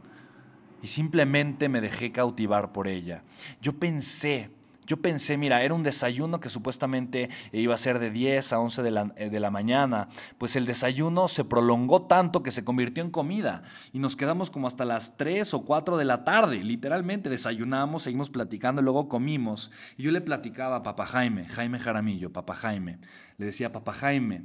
y 0.82 0.88
simplemente 0.88 1.68
me 1.68 1.80
dejé 1.80 2.10
cautivar 2.10 2.72
por 2.72 2.88
ella. 2.88 3.22
Yo 3.62 3.78
pensé, 3.78 4.50
yo 4.86 4.98
pensé, 4.98 5.36
mira, 5.36 5.62
era 5.62 5.74
un 5.74 5.82
desayuno 5.82 6.40
que 6.40 6.48
supuestamente 6.48 7.30
iba 7.52 7.74
a 7.74 7.78
ser 7.78 7.98
de 7.98 8.10
10 8.10 8.52
a 8.52 8.58
11 8.58 8.82
de 8.82 8.90
la, 8.90 9.12
eh, 9.16 9.30
de 9.30 9.40
la, 9.40 9.50
mañana, 9.50 10.08
pues 10.38 10.56
el 10.56 10.66
desayuno 10.66 11.28
se 11.28 11.44
prolongó 11.44 12.06
tanto 12.06 12.42
que 12.42 12.50
se 12.50 12.64
convirtió 12.64 13.02
en 13.02 13.10
comida. 13.10 13.62
Y 13.92 13.98
nos 13.98 14.16
quedamos 14.16 14.50
como 14.50 14.66
hasta 14.66 14.84
las 14.84 15.16
3 15.16 15.54
o 15.54 15.64
4 15.64 15.96
de 15.96 16.04
la 16.04 16.24
tarde, 16.24 16.62
literalmente. 16.62 17.30
Desayunamos, 17.30 18.02
seguimos 18.02 18.30
platicando, 18.30 18.82
luego 18.82 19.08
comimos. 19.08 19.70
Y 19.96 20.02
yo 20.02 20.10
le 20.10 20.20
platicaba 20.20 20.76
a 20.76 20.82
papá 20.82 21.06
Jaime, 21.06 21.46
Jaime 21.46 21.78
Jaramillo, 21.78 22.32
papá 22.32 22.54
Jaime, 22.54 22.98
le 23.38 23.46
decía, 23.46 23.72
papá 23.72 23.92
Jaime, 23.92 24.44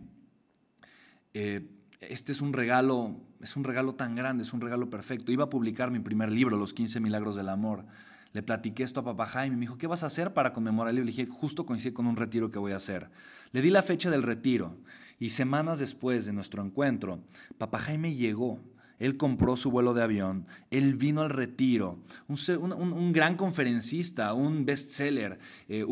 eh, 1.34 1.68
este 2.02 2.32
es 2.32 2.42
un 2.42 2.54
regalo, 2.54 3.18
es 3.42 3.58
un 3.58 3.64
regalo 3.64 3.96
tan 3.96 4.16
grande, 4.16 4.44
es 4.44 4.54
un 4.54 4.62
regalo 4.62 4.90
perfecto. 4.90 5.32
Iba 5.32 5.46
a 5.46 5.50
publicar 5.50 5.92
mi 5.92 6.00
primer 6.00 6.32
libro, 6.32 6.58
Los 6.58 6.74
15 6.74 7.00
Milagros 7.00 7.36
del 7.36 7.50
Amor. 7.50 7.86
Le 8.32 8.44
platiqué 8.44 8.84
esto 8.84 9.00
a 9.00 9.04
papá 9.04 9.26
Jaime, 9.26 9.56
me 9.56 9.62
dijo, 9.62 9.78
¿qué 9.78 9.88
vas 9.88 10.04
a 10.04 10.08
hacer 10.08 10.34
para 10.34 10.54
conmemorar 10.54 10.94
el? 10.94 11.00
Le 11.02 11.12
dije, 11.12 11.28
justo 11.28 11.66
coincide 11.66 11.94
con 11.94 12.06
un 12.06 12.16
retiro 12.16 12.52
que 12.52 12.60
voy 12.60 12.74
a 12.74 12.78
hacer. 12.78 13.10
Le 13.52 13.62
di 13.62 13.72
la 13.72 13.82
fecha 13.82 14.12
del 14.12 14.24
retiro 14.24 14.78
y 15.20 15.30
semanas 15.30 15.80
después 15.80 16.26
de 16.26 16.34
nuestro 16.34 16.64
encuentro, 16.64 17.20
papá 17.58 17.80
Jaime 17.80 18.14
llegó 18.16 18.60
él 19.00 19.18
compró 19.18 19.56
su 19.56 19.72
vuelo 19.72 19.94
de 19.94 20.04
avión, 20.04 20.46
él 20.72 20.96
vino 20.96 21.22
al 21.22 21.30
retiro, 21.30 22.00
un, 22.28 23.14
gran 23.14 23.36
conferencista, 23.36 24.34
un 24.34 24.66
bestseller, 24.66 25.40
eh, 25.70 25.86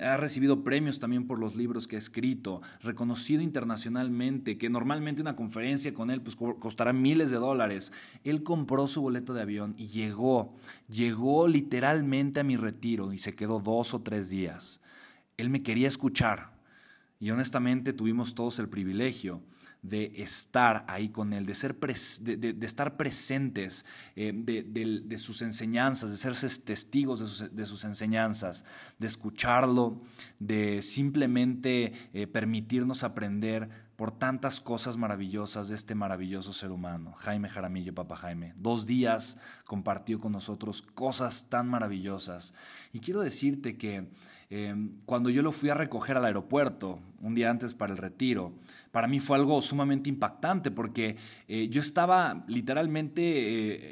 ha 0.00 0.16
recibido 0.16 0.62
premios 0.62 1.00
también 1.00 1.26
por 1.26 1.38
los 1.38 1.56
libros 1.56 1.88
que 1.88 1.96
ha 1.96 1.98
escrito, 1.98 2.62
reconocido 2.80 3.42
internacionalmente, 3.42 4.58
que 4.58 4.70
normalmente 4.70 5.22
una 5.22 5.36
conferencia 5.36 5.92
con 5.92 6.10
él 6.10 6.22
pues, 6.22 6.36
costará 6.36 6.92
miles 6.92 7.30
de 7.30 7.36
dólares. 7.36 7.92
Él 8.24 8.42
compró 8.42 8.86
su 8.86 9.02
boleto 9.02 9.34
de 9.34 9.42
avión 9.42 9.74
y 9.76 9.88
llegó, 9.88 10.54
llegó 10.88 11.48
literalmente 11.48 12.40
a 12.40 12.44
mi 12.44 12.56
retiro 12.56 13.12
y 13.12 13.18
se 13.18 13.34
quedó 13.34 13.60
dos 13.60 13.92
o 13.94 14.02
tres 14.02 14.28
días. 14.28 14.80
Él 15.36 15.50
me 15.50 15.62
quería 15.62 15.88
escuchar 15.88 16.52
y 17.18 17.30
honestamente 17.30 17.92
tuvimos 17.92 18.34
todos 18.34 18.58
el 18.58 18.68
privilegio 18.68 19.42
de 19.82 20.22
estar 20.22 20.84
ahí 20.86 21.08
con 21.08 21.32
Él, 21.32 21.44
de, 21.44 21.56
ser 21.56 21.76
de, 21.76 22.56
estar 22.62 22.96
presentes 22.96 23.84
eh, 24.14 24.32
de, 24.32 25.18
sus 25.18 25.42
enseñanzas, 25.42 26.10
de 26.10 26.16
ser 26.16 26.36
testigos 26.62 27.50
de 27.52 27.66
sus, 27.66 27.84
enseñanzas, 27.84 28.64
de 28.98 29.08
escucharlo, 29.08 30.00
de 30.38 30.82
simplemente 30.82 31.92
eh, 32.14 32.28
permitirnos 32.28 33.02
aprender 33.02 33.68
por 33.96 34.10
tantas 34.10 34.60
cosas 34.60 34.96
maravillosas 34.96 35.68
de 35.68 35.74
este 35.74 35.94
maravilloso 35.94 36.52
ser 36.52 36.70
humano, 36.70 37.12
Jaime 37.18 37.48
Jaramillo, 37.48 37.94
Papá 37.94 38.16
Jaime. 38.16 38.54
Dos 38.56 38.86
días 38.86 39.38
compartió 39.64 40.18
con 40.18 40.32
nosotros 40.32 40.82
cosas 40.82 41.48
tan 41.48 41.68
maravillosas. 41.68 42.54
Y 42.92 43.00
quiero 43.00 43.20
decirte 43.20 43.76
que 43.76 44.08
Em, 44.54 44.90
cuando 45.06 45.30
yo 45.30 45.40
lo 45.40 45.50
fui 45.50 45.70
a 45.70 45.74
recoger 45.74 46.18
al 46.18 46.26
aeropuerto, 46.26 46.98
un 47.22 47.34
día 47.34 47.48
antes 47.48 47.72
para 47.72 47.90
el 47.90 47.96
retiro, 47.96 48.52
para 48.90 49.08
mí 49.08 49.18
fue 49.18 49.38
algo 49.38 49.62
sumamente 49.62 50.10
impactante 50.10 50.70
porque 50.70 51.16
eh, 51.48 51.68
yo 51.70 51.80
estaba 51.80 52.44
literalmente, 52.48 53.22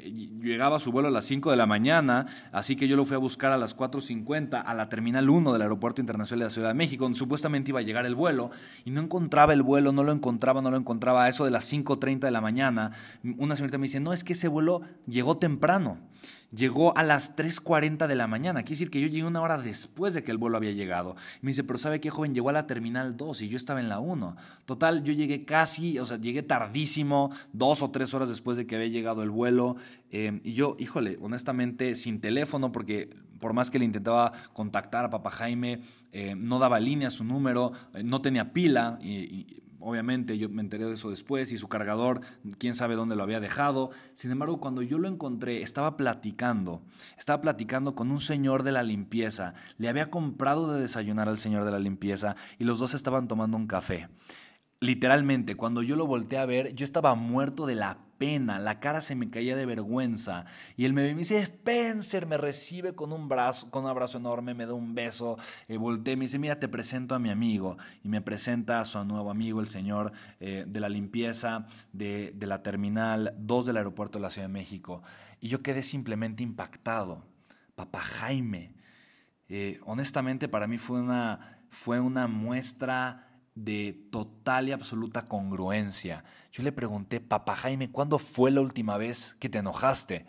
eh, 0.05 0.11
llegaba 0.39 0.75
a 0.75 0.79
su 0.79 0.91
vuelo 0.91 1.07
a 1.07 1.11
las 1.11 1.25
5 1.25 1.49
de 1.49 1.57
la 1.57 1.65
mañana, 1.65 2.27
así 2.51 2.75
que 2.75 2.87
yo 2.87 2.95
lo 2.95 3.05
fui 3.05 3.15
a 3.15 3.17
buscar 3.17 3.51
a 3.51 3.57
las 3.57 3.75
4.50 3.75 4.61
a 4.63 4.73
la 4.75 4.87
Terminal 4.87 5.31
1 5.31 5.51
del 5.51 5.63
Aeropuerto 5.63 5.99
Internacional 5.99 6.41
de 6.41 6.45
la 6.45 6.49
Ciudad 6.51 6.67
de 6.67 6.75
México, 6.75 7.05
donde 7.05 7.17
supuestamente 7.17 7.71
iba 7.71 7.79
a 7.79 7.83
llegar 7.83 8.05
el 8.05 8.13
vuelo, 8.13 8.51
y 8.85 8.91
no 8.91 9.01
encontraba 9.01 9.53
el 9.53 9.63
vuelo, 9.63 9.91
no 9.91 10.03
lo 10.03 10.11
encontraba, 10.11 10.61
no 10.61 10.69
lo 10.69 10.77
encontraba, 10.77 11.23
a 11.23 11.29
eso 11.29 11.43
de 11.43 11.49
las 11.49 11.73
5.30 11.73 12.19
de 12.19 12.31
la 12.31 12.41
mañana, 12.41 12.91
una 13.23 13.55
señorita 13.55 13.79
me 13.79 13.85
dice, 13.85 13.99
no, 13.99 14.13
es 14.13 14.23
que 14.23 14.33
ese 14.33 14.47
vuelo 14.47 14.81
llegó 15.07 15.37
temprano 15.37 15.97
llegó 16.53 16.97
a 16.97 17.03
las 17.03 17.35
3.40 17.35 18.07
de 18.07 18.15
la 18.15 18.27
mañana. 18.27 18.61
Quiere 18.63 18.75
decir 18.75 18.91
que 18.91 19.01
yo 19.01 19.07
llegué 19.07 19.25
una 19.25 19.41
hora 19.41 19.57
después 19.57 20.13
de 20.13 20.23
que 20.23 20.31
el 20.31 20.37
vuelo 20.37 20.57
había 20.57 20.71
llegado. 20.71 21.15
Me 21.41 21.51
dice, 21.51 21.63
pero 21.63 21.79
¿sabe 21.79 21.99
qué, 21.99 22.09
joven? 22.09 22.33
Llegó 22.33 22.49
a 22.49 22.53
la 22.53 22.67
terminal 22.67 23.17
2 23.17 23.41
y 23.41 23.49
yo 23.49 23.57
estaba 23.57 23.79
en 23.79 23.89
la 23.89 23.99
1. 23.99 24.35
Total, 24.65 25.03
yo 25.03 25.13
llegué 25.13 25.45
casi, 25.45 25.99
o 25.99 26.05
sea, 26.05 26.17
llegué 26.17 26.43
tardísimo, 26.43 27.31
dos 27.53 27.81
o 27.81 27.91
tres 27.91 28.13
horas 28.13 28.29
después 28.29 28.57
de 28.57 28.67
que 28.67 28.75
había 28.75 28.87
llegado 28.87 29.23
el 29.23 29.29
vuelo. 29.29 29.77
Eh, 30.11 30.41
y 30.43 30.53
yo, 30.53 30.75
híjole, 30.79 31.17
honestamente, 31.21 31.95
sin 31.95 32.19
teléfono, 32.19 32.71
porque 32.71 33.09
por 33.39 33.53
más 33.53 33.71
que 33.71 33.79
le 33.79 33.85
intentaba 33.85 34.33
contactar 34.53 35.05
a 35.05 35.09
papá 35.09 35.31
Jaime, 35.31 35.81
eh, 36.11 36.35
no 36.37 36.59
daba 36.59 36.79
línea 36.79 37.09
su 37.09 37.23
número, 37.23 37.71
eh, 37.93 38.03
no 38.03 38.21
tenía 38.21 38.53
pila 38.53 38.99
obviamente 39.81 40.37
yo 40.37 40.49
me 40.49 40.61
enteré 40.61 40.85
de 40.85 40.93
eso 40.93 41.09
después 41.09 41.51
y 41.51 41.57
su 41.57 41.67
cargador, 41.67 42.21
quién 42.57 42.75
sabe 42.75 42.95
dónde 42.95 43.15
lo 43.15 43.23
había 43.23 43.39
dejado. 43.39 43.91
Sin 44.13 44.31
embargo, 44.31 44.59
cuando 44.59 44.81
yo 44.81 44.97
lo 44.97 45.07
encontré, 45.07 45.61
estaba 45.61 45.97
platicando, 45.97 46.81
estaba 47.17 47.41
platicando 47.41 47.95
con 47.95 48.11
un 48.11 48.19
señor 48.19 48.63
de 48.63 48.71
la 48.71 48.83
limpieza. 48.83 49.53
Le 49.77 49.89
había 49.89 50.09
comprado 50.09 50.73
de 50.73 50.81
desayunar 50.81 51.27
al 51.27 51.37
señor 51.37 51.65
de 51.65 51.71
la 51.71 51.79
limpieza 51.79 52.35
y 52.57 52.63
los 52.63 52.79
dos 52.79 52.93
estaban 52.93 53.27
tomando 53.27 53.57
un 53.57 53.67
café. 53.67 54.07
Literalmente, 54.83 55.55
cuando 55.55 55.83
yo 55.83 55.95
lo 55.95 56.07
volteé 56.07 56.39
a 56.39 56.45
ver, 56.47 56.73
yo 56.73 56.85
estaba 56.85 57.13
muerto 57.13 57.67
de 57.67 57.75
la 57.75 57.99
pena, 58.17 58.57
la 58.57 58.79
cara 58.79 58.99
se 59.01 59.13
me 59.13 59.29
caía 59.29 59.55
de 59.55 59.67
vergüenza. 59.67 60.45
Y 60.75 60.85
él 60.85 60.93
me 60.93 61.13
dice, 61.13 61.37
Spencer, 61.37 62.25
me 62.25 62.35
recibe 62.35 62.95
con 62.95 63.13
un, 63.13 63.29
brazo, 63.29 63.69
con 63.69 63.83
un 63.83 63.91
abrazo 63.91 64.17
enorme, 64.17 64.55
me 64.55 64.65
da 64.65 64.73
un 64.73 64.95
beso, 64.95 65.37
y 65.67 65.77
volteé, 65.77 66.17
me 66.17 66.25
dice, 66.25 66.39
mira, 66.39 66.59
te 66.59 66.67
presento 66.67 67.13
a 67.13 67.19
mi 67.19 67.29
amigo. 67.29 67.77
Y 68.03 68.09
me 68.09 68.21
presenta 68.21 68.79
a 68.79 68.85
su 68.85 69.05
nuevo 69.05 69.29
amigo, 69.29 69.61
el 69.61 69.67
señor 69.67 70.13
eh, 70.39 70.65
de 70.67 70.79
la 70.79 70.89
limpieza 70.89 71.67
de, 71.93 72.35
la 72.39 72.63
terminal 72.63 73.35
2 73.37 73.67
del 73.67 73.77
aeropuerto 73.77 74.17
de 74.17 74.23
la 74.23 74.31
Ciudad 74.31 74.47
de 74.47 74.53
México. 74.53 75.03
Y 75.39 75.49
yo 75.49 75.61
quedé 75.61 75.83
simplemente 75.83 76.41
impactado. 76.41 77.23
Papá 77.75 77.99
Jaime. 77.99 78.73
Eh, 79.47 79.79
honestamente, 79.85 80.49
para 80.49 80.65
mí 80.65 80.79
fue 80.79 80.99
una, 80.99 81.59
fue 81.69 81.99
una 81.99 82.25
muestra 82.25 83.30
de 83.55 84.07
total 84.11 84.69
y 84.69 84.71
absoluta 84.71 85.25
congruencia. 85.25 86.23
Yo 86.51 86.63
le 86.63 86.71
pregunté, 86.71 87.19
papá 87.19 87.55
Jaime, 87.55 87.91
¿cuándo 87.91 88.17
fue 88.19 88.51
la 88.51 88.61
última 88.61 88.97
vez 88.97 89.35
que 89.39 89.49
te 89.49 89.59
enojaste? 89.59 90.25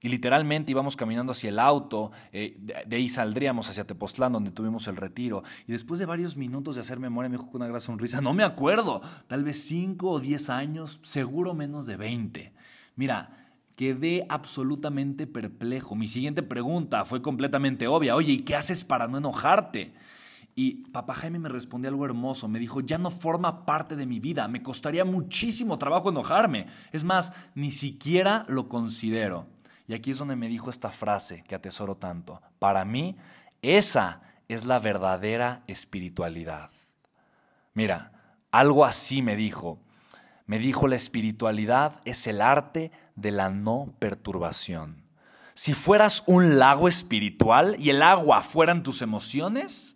Y 0.00 0.08
literalmente 0.08 0.70
íbamos 0.70 0.94
caminando 0.94 1.32
hacia 1.32 1.48
el 1.48 1.58
auto, 1.58 2.12
eh, 2.32 2.56
de, 2.86 2.96
ahí 2.96 3.08
saldríamos 3.08 3.68
hacia 3.68 3.84
Tepoztlán, 3.84 4.32
donde 4.32 4.52
tuvimos 4.52 4.86
el 4.86 4.96
retiro. 4.96 5.42
Y 5.66 5.72
después 5.72 5.98
de 5.98 6.06
varios 6.06 6.36
minutos 6.36 6.76
de 6.76 6.82
hacer 6.82 7.00
memoria, 7.00 7.28
me 7.28 7.36
dijo 7.36 7.50
con 7.50 7.62
una 7.62 7.68
gran 7.68 7.80
sonrisa, 7.80 8.20
no 8.20 8.32
me 8.32 8.44
acuerdo, 8.44 9.02
tal 9.26 9.42
vez 9.42 9.60
cinco 9.64 10.10
o 10.10 10.20
diez 10.20 10.50
años, 10.50 11.00
seguro 11.02 11.52
menos 11.52 11.86
de 11.86 11.96
veinte. 11.96 12.52
Mira, 12.94 13.48
quedé 13.74 14.24
absolutamente 14.28 15.26
perplejo. 15.26 15.96
Mi 15.96 16.06
siguiente 16.06 16.44
pregunta 16.44 17.04
fue 17.04 17.20
completamente 17.20 17.88
obvia, 17.88 18.14
oye, 18.14 18.34
¿y 18.34 18.40
qué 18.40 18.54
haces 18.54 18.84
para 18.84 19.08
no 19.08 19.18
enojarte? 19.18 19.94
Y 20.60 20.74
papá 20.90 21.14
Jaime 21.14 21.38
me 21.38 21.48
respondió 21.48 21.88
algo 21.88 22.04
hermoso. 22.04 22.48
Me 22.48 22.58
dijo, 22.58 22.80
ya 22.80 22.98
no 22.98 23.12
forma 23.12 23.64
parte 23.64 23.94
de 23.94 24.06
mi 24.06 24.18
vida. 24.18 24.48
Me 24.48 24.60
costaría 24.60 25.04
muchísimo 25.04 25.78
trabajo 25.78 26.10
enojarme. 26.10 26.66
Es 26.90 27.04
más, 27.04 27.32
ni 27.54 27.70
siquiera 27.70 28.44
lo 28.48 28.68
considero. 28.68 29.46
Y 29.86 29.94
aquí 29.94 30.10
es 30.10 30.18
donde 30.18 30.34
me 30.34 30.48
dijo 30.48 30.68
esta 30.68 30.90
frase 30.90 31.44
que 31.46 31.54
atesoro 31.54 31.96
tanto. 31.96 32.42
Para 32.58 32.84
mí, 32.84 33.14
esa 33.62 34.20
es 34.48 34.64
la 34.64 34.80
verdadera 34.80 35.62
espiritualidad. 35.68 36.70
Mira, 37.72 38.10
algo 38.50 38.84
así 38.84 39.22
me 39.22 39.36
dijo. 39.36 39.78
Me 40.46 40.58
dijo, 40.58 40.88
la 40.88 40.96
espiritualidad 40.96 42.00
es 42.04 42.26
el 42.26 42.40
arte 42.40 42.90
de 43.14 43.30
la 43.30 43.48
no 43.48 43.94
perturbación. 44.00 45.04
Si 45.54 45.72
fueras 45.72 46.24
un 46.26 46.58
lago 46.58 46.88
espiritual 46.88 47.76
y 47.78 47.90
el 47.90 48.02
agua 48.02 48.42
fueran 48.42 48.82
tus 48.82 49.02
emociones, 49.02 49.94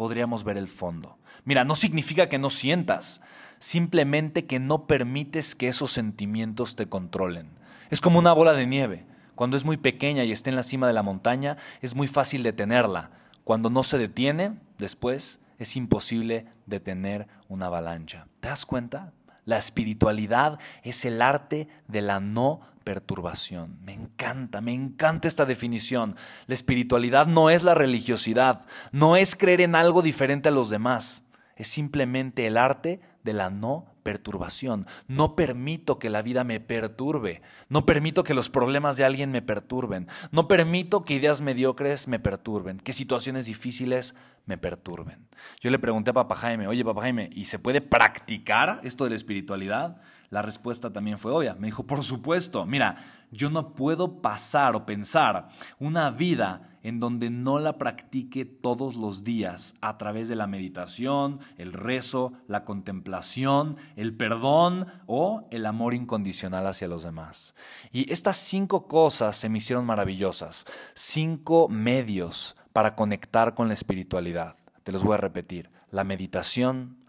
podríamos 0.00 0.44
ver 0.44 0.56
el 0.56 0.66
fondo. 0.66 1.18
Mira, 1.44 1.66
no 1.66 1.76
significa 1.76 2.30
que 2.30 2.38
no 2.38 2.48
sientas, 2.48 3.20
simplemente 3.58 4.46
que 4.46 4.58
no 4.58 4.86
permites 4.86 5.54
que 5.54 5.68
esos 5.68 5.90
sentimientos 5.90 6.74
te 6.74 6.88
controlen. 6.88 7.50
Es 7.90 8.00
como 8.00 8.18
una 8.18 8.32
bola 8.32 8.54
de 8.54 8.66
nieve. 8.66 9.04
Cuando 9.34 9.58
es 9.58 9.66
muy 9.66 9.76
pequeña 9.76 10.24
y 10.24 10.32
está 10.32 10.48
en 10.48 10.56
la 10.56 10.62
cima 10.62 10.86
de 10.86 10.94
la 10.94 11.02
montaña, 11.02 11.58
es 11.82 11.94
muy 11.94 12.06
fácil 12.06 12.42
detenerla. 12.42 13.10
Cuando 13.44 13.68
no 13.68 13.82
se 13.82 13.98
detiene, 13.98 14.54
después 14.78 15.38
es 15.58 15.76
imposible 15.76 16.46
detener 16.64 17.28
una 17.48 17.66
avalancha. 17.66 18.26
¿Te 18.40 18.48
das 18.48 18.64
cuenta? 18.64 19.12
La 19.44 19.58
espiritualidad 19.58 20.58
es 20.82 21.04
el 21.04 21.20
arte 21.20 21.68
de 21.88 22.00
la 22.00 22.20
no 22.20 22.62
perturbación. 22.84 23.78
Me 23.84 23.92
encanta, 23.92 24.60
me 24.60 24.72
encanta 24.72 25.28
esta 25.28 25.46
definición. 25.46 26.16
La 26.46 26.54
espiritualidad 26.54 27.26
no 27.26 27.50
es 27.50 27.62
la 27.62 27.74
religiosidad, 27.74 28.66
no 28.92 29.16
es 29.16 29.36
creer 29.36 29.60
en 29.60 29.74
algo 29.74 30.02
diferente 30.02 30.48
a 30.48 30.52
los 30.52 30.70
demás, 30.70 31.24
es 31.56 31.68
simplemente 31.68 32.46
el 32.46 32.56
arte 32.56 33.00
de 33.22 33.34
la 33.34 33.50
no 33.50 33.86
perturbación. 34.02 34.86
No 35.08 35.36
permito 35.36 35.98
que 35.98 36.10
la 36.10 36.22
vida 36.22 36.42
me 36.42 36.58
perturbe. 36.60 37.42
No 37.68 37.86
permito 37.86 38.24
que 38.24 38.34
los 38.34 38.48
problemas 38.48 38.96
de 38.96 39.04
alguien 39.04 39.30
me 39.30 39.42
perturben. 39.42 40.08
No 40.32 40.48
permito 40.48 41.04
que 41.04 41.14
ideas 41.14 41.40
mediocres 41.40 42.08
me 42.08 42.18
perturben, 42.18 42.78
que 42.78 42.92
situaciones 42.92 43.46
difíciles 43.46 44.14
me 44.46 44.58
perturben. 44.58 45.28
Yo 45.60 45.70
le 45.70 45.78
pregunté 45.78 46.10
a 46.10 46.14
Papá 46.14 46.34
Jaime, 46.36 46.66
oye 46.66 46.84
Papá 46.84 47.02
Jaime, 47.02 47.30
¿y 47.32 47.44
se 47.44 47.58
puede 47.58 47.80
practicar 47.80 48.80
esto 48.82 49.04
de 49.04 49.10
la 49.10 49.16
espiritualidad? 49.16 50.00
La 50.30 50.42
respuesta 50.42 50.92
también 50.92 51.18
fue 51.18 51.32
obvia. 51.32 51.56
Me 51.56 51.66
dijo, 51.66 51.86
por 51.88 52.04
supuesto, 52.04 52.64
mira, 52.64 52.96
yo 53.32 53.50
no 53.50 53.74
puedo 53.74 54.22
pasar 54.22 54.76
o 54.76 54.86
pensar 54.86 55.48
una 55.80 56.10
vida 56.12 56.78
en 56.84 57.00
donde 57.00 57.30
no 57.30 57.58
la 57.58 57.78
practique 57.78 58.44
todos 58.44 58.94
los 58.94 59.24
días 59.24 59.74
a 59.80 59.98
través 59.98 60.28
de 60.28 60.36
la 60.36 60.46
meditación, 60.46 61.40
el 61.58 61.72
rezo, 61.72 62.32
la 62.46 62.64
contemplación, 62.64 63.76
el 63.96 64.16
perdón 64.16 64.86
o 65.06 65.48
el 65.50 65.66
amor 65.66 65.94
incondicional 65.94 66.64
hacia 66.68 66.86
los 66.86 67.02
demás. 67.02 67.56
Y 67.90 68.10
estas 68.12 68.36
cinco 68.36 68.86
cosas 68.86 69.36
se 69.36 69.48
me 69.48 69.58
hicieron 69.58 69.84
maravillosas, 69.84 70.64
cinco 70.94 71.68
medios 71.68 72.56
para 72.72 72.94
conectar 72.94 73.54
con 73.54 73.66
la 73.66 73.74
espiritualidad. 73.74 74.54
Te 74.84 74.92
los 74.92 75.02
voy 75.02 75.14
a 75.14 75.18
repetir. 75.18 75.70
La 75.90 76.04
meditación, 76.04 77.04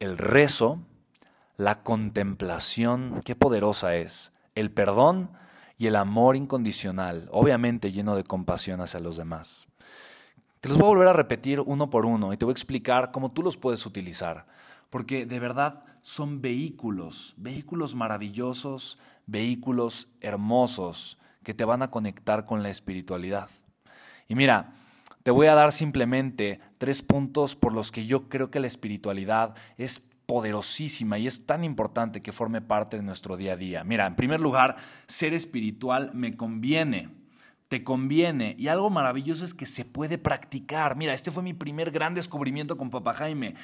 el 0.00 0.16
rezo, 0.16 0.80
la 1.62 1.84
contemplación, 1.84 3.22
qué 3.24 3.36
poderosa 3.36 3.94
es, 3.94 4.32
el 4.56 4.72
perdón 4.72 5.30
y 5.78 5.86
el 5.86 5.94
amor 5.94 6.34
incondicional, 6.34 7.28
obviamente 7.30 7.92
lleno 7.92 8.16
de 8.16 8.24
compasión 8.24 8.80
hacia 8.80 8.98
los 8.98 9.16
demás. 9.16 9.68
Te 10.60 10.68
los 10.68 10.76
voy 10.76 10.86
a 10.86 10.88
volver 10.88 11.08
a 11.08 11.12
repetir 11.12 11.60
uno 11.60 11.88
por 11.88 12.04
uno 12.04 12.32
y 12.32 12.36
te 12.36 12.44
voy 12.44 12.50
a 12.50 12.58
explicar 12.58 13.12
cómo 13.12 13.30
tú 13.30 13.44
los 13.44 13.56
puedes 13.56 13.86
utilizar, 13.86 14.46
porque 14.90 15.24
de 15.24 15.38
verdad 15.38 15.84
son 16.00 16.42
vehículos, 16.42 17.34
vehículos 17.36 17.94
maravillosos, 17.94 18.98
vehículos 19.26 20.08
hermosos 20.20 21.16
que 21.44 21.54
te 21.54 21.64
van 21.64 21.82
a 21.82 21.92
conectar 21.92 22.44
con 22.44 22.64
la 22.64 22.70
espiritualidad. 22.70 23.48
Y 24.26 24.34
mira, 24.34 24.74
te 25.22 25.30
voy 25.30 25.46
a 25.46 25.54
dar 25.54 25.70
simplemente 25.70 26.58
tres 26.78 27.02
puntos 27.02 27.54
por 27.54 27.72
los 27.72 27.92
que 27.92 28.06
yo 28.06 28.28
creo 28.28 28.50
que 28.50 28.58
la 28.58 28.66
espiritualidad 28.66 29.54
es 29.78 30.02
poderosísima 30.32 31.18
y 31.18 31.26
es 31.26 31.44
tan 31.44 31.62
importante 31.62 32.22
que 32.22 32.32
forme 32.32 32.62
parte 32.62 32.96
de 32.96 33.02
nuestro 33.02 33.36
día 33.36 33.52
a 33.52 33.56
día. 33.56 33.84
Mira, 33.84 34.06
en 34.06 34.16
primer 34.16 34.40
lugar, 34.40 34.76
ser 35.06 35.34
espiritual 35.34 36.10
me 36.14 36.38
conviene 36.38 37.10
te 37.72 37.84
conviene. 37.84 38.54
Y 38.58 38.68
algo 38.68 38.90
maravilloso 38.90 39.46
es 39.46 39.54
que 39.54 39.64
se 39.64 39.86
puede 39.86 40.18
practicar. 40.18 40.94
Mira, 40.94 41.14
este 41.14 41.30
fue 41.30 41.42
mi 41.42 41.54
primer 41.54 41.90
gran 41.90 42.12
descubrimiento 42.12 42.76
con 42.76 42.90
Papá 42.90 43.14
Jaime. 43.14 43.54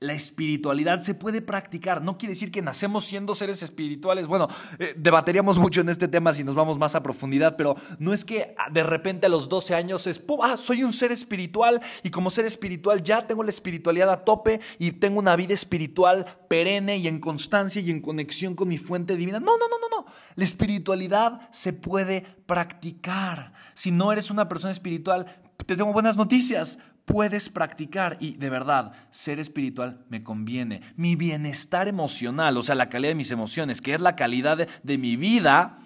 La 0.00 0.14
espiritualidad 0.14 1.00
se 1.00 1.14
puede 1.14 1.42
practicar. 1.42 2.00
No 2.00 2.16
quiere 2.16 2.32
decir 2.32 2.50
que 2.50 2.62
nacemos 2.62 3.04
siendo 3.04 3.34
seres 3.34 3.62
espirituales. 3.62 4.26
Bueno, 4.26 4.48
eh, 4.78 4.94
debateríamos 4.96 5.58
mucho 5.58 5.82
en 5.82 5.90
este 5.90 6.08
tema 6.08 6.32
si 6.32 6.44
nos 6.44 6.54
vamos 6.54 6.78
más 6.78 6.94
a 6.94 7.02
profundidad, 7.02 7.56
pero 7.56 7.76
no 7.98 8.14
es 8.14 8.24
que 8.24 8.54
de 8.72 8.82
repente 8.82 9.26
a 9.26 9.28
los 9.28 9.50
12 9.50 9.74
años 9.74 10.06
es, 10.06 10.24
ah, 10.42 10.56
soy 10.56 10.82
un 10.82 10.94
ser 10.94 11.12
espiritual 11.12 11.82
y 12.02 12.08
como 12.08 12.30
ser 12.30 12.46
espiritual 12.46 13.02
ya 13.02 13.26
tengo 13.26 13.42
la 13.42 13.50
espiritualidad 13.50 14.08
a 14.08 14.24
tope 14.24 14.62
y 14.78 14.92
tengo 14.92 15.18
una 15.18 15.36
vida 15.36 15.52
espiritual 15.52 16.24
perenne 16.48 16.96
y 16.96 17.06
en 17.06 17.20
constancia 17.20 17.82
y 17.82 17.90
en 17.90 18.00
conexión 18.00 18.54
con 18.54 18.68
mi 18.68 18.78
fuente 18.78 19.14
divina. 19.14 19.40
No, 19.40 19.58
no, 19.58 19.68
no, 19.68 19.78
no, 19.78 20.04
no. 20.04 20.12
La 20.36 20.44
espiritualidad 20.44 21.50
se 21.52 21.74
puede 21.74 22.22
practicar. 22.46 23.52
Si 23.74 23.90
no 23.90 24.12
eres 24.12 24.30
una 24.30 24.48
persona 24.48 24.72
espiritual, 24.72 25.26
te 25.66 25.76
tengo 25.76 25.92
buenas 25.92 26.16
noticias. 26.16 26.78
Puedes 27.04 27.48
practicar 27.48 28.16
y 28.20 28.36
de 28.36 28.50
verdad, 28.50 28.92
ser 29.10 29.40
espiritual 29.40 30.04
me 30.08 30.22
conviene. 30.22 30.82
Mi 30.96 31.16
bienestar 31.16 31.88
emocional, 31.88 32.56
o 32.56 32.62
sea, 32.62 32.74
la 32.74 32.88
calidad 32.88 33.10
de 33.10 33.14
mis 33.14 33.30
emociones, 33.30 33.80
que 33.80 33.94
es 33.94 34.00
la 34.00 34.16
calidad 34.16 34.58
de, 34.82 34.98
mi 34.98 35.16
vida, 35.16 35.78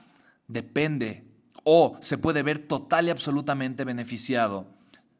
depende 0.49 1.25
o 1.65 1.97
se 2.01 2.19
puede 2.19 2.43
ver 2.43 2.61
total 2.61 3.07
y 3.07 3.11
absolutamente 3.11 3.85
beneficiado 3.85 4.67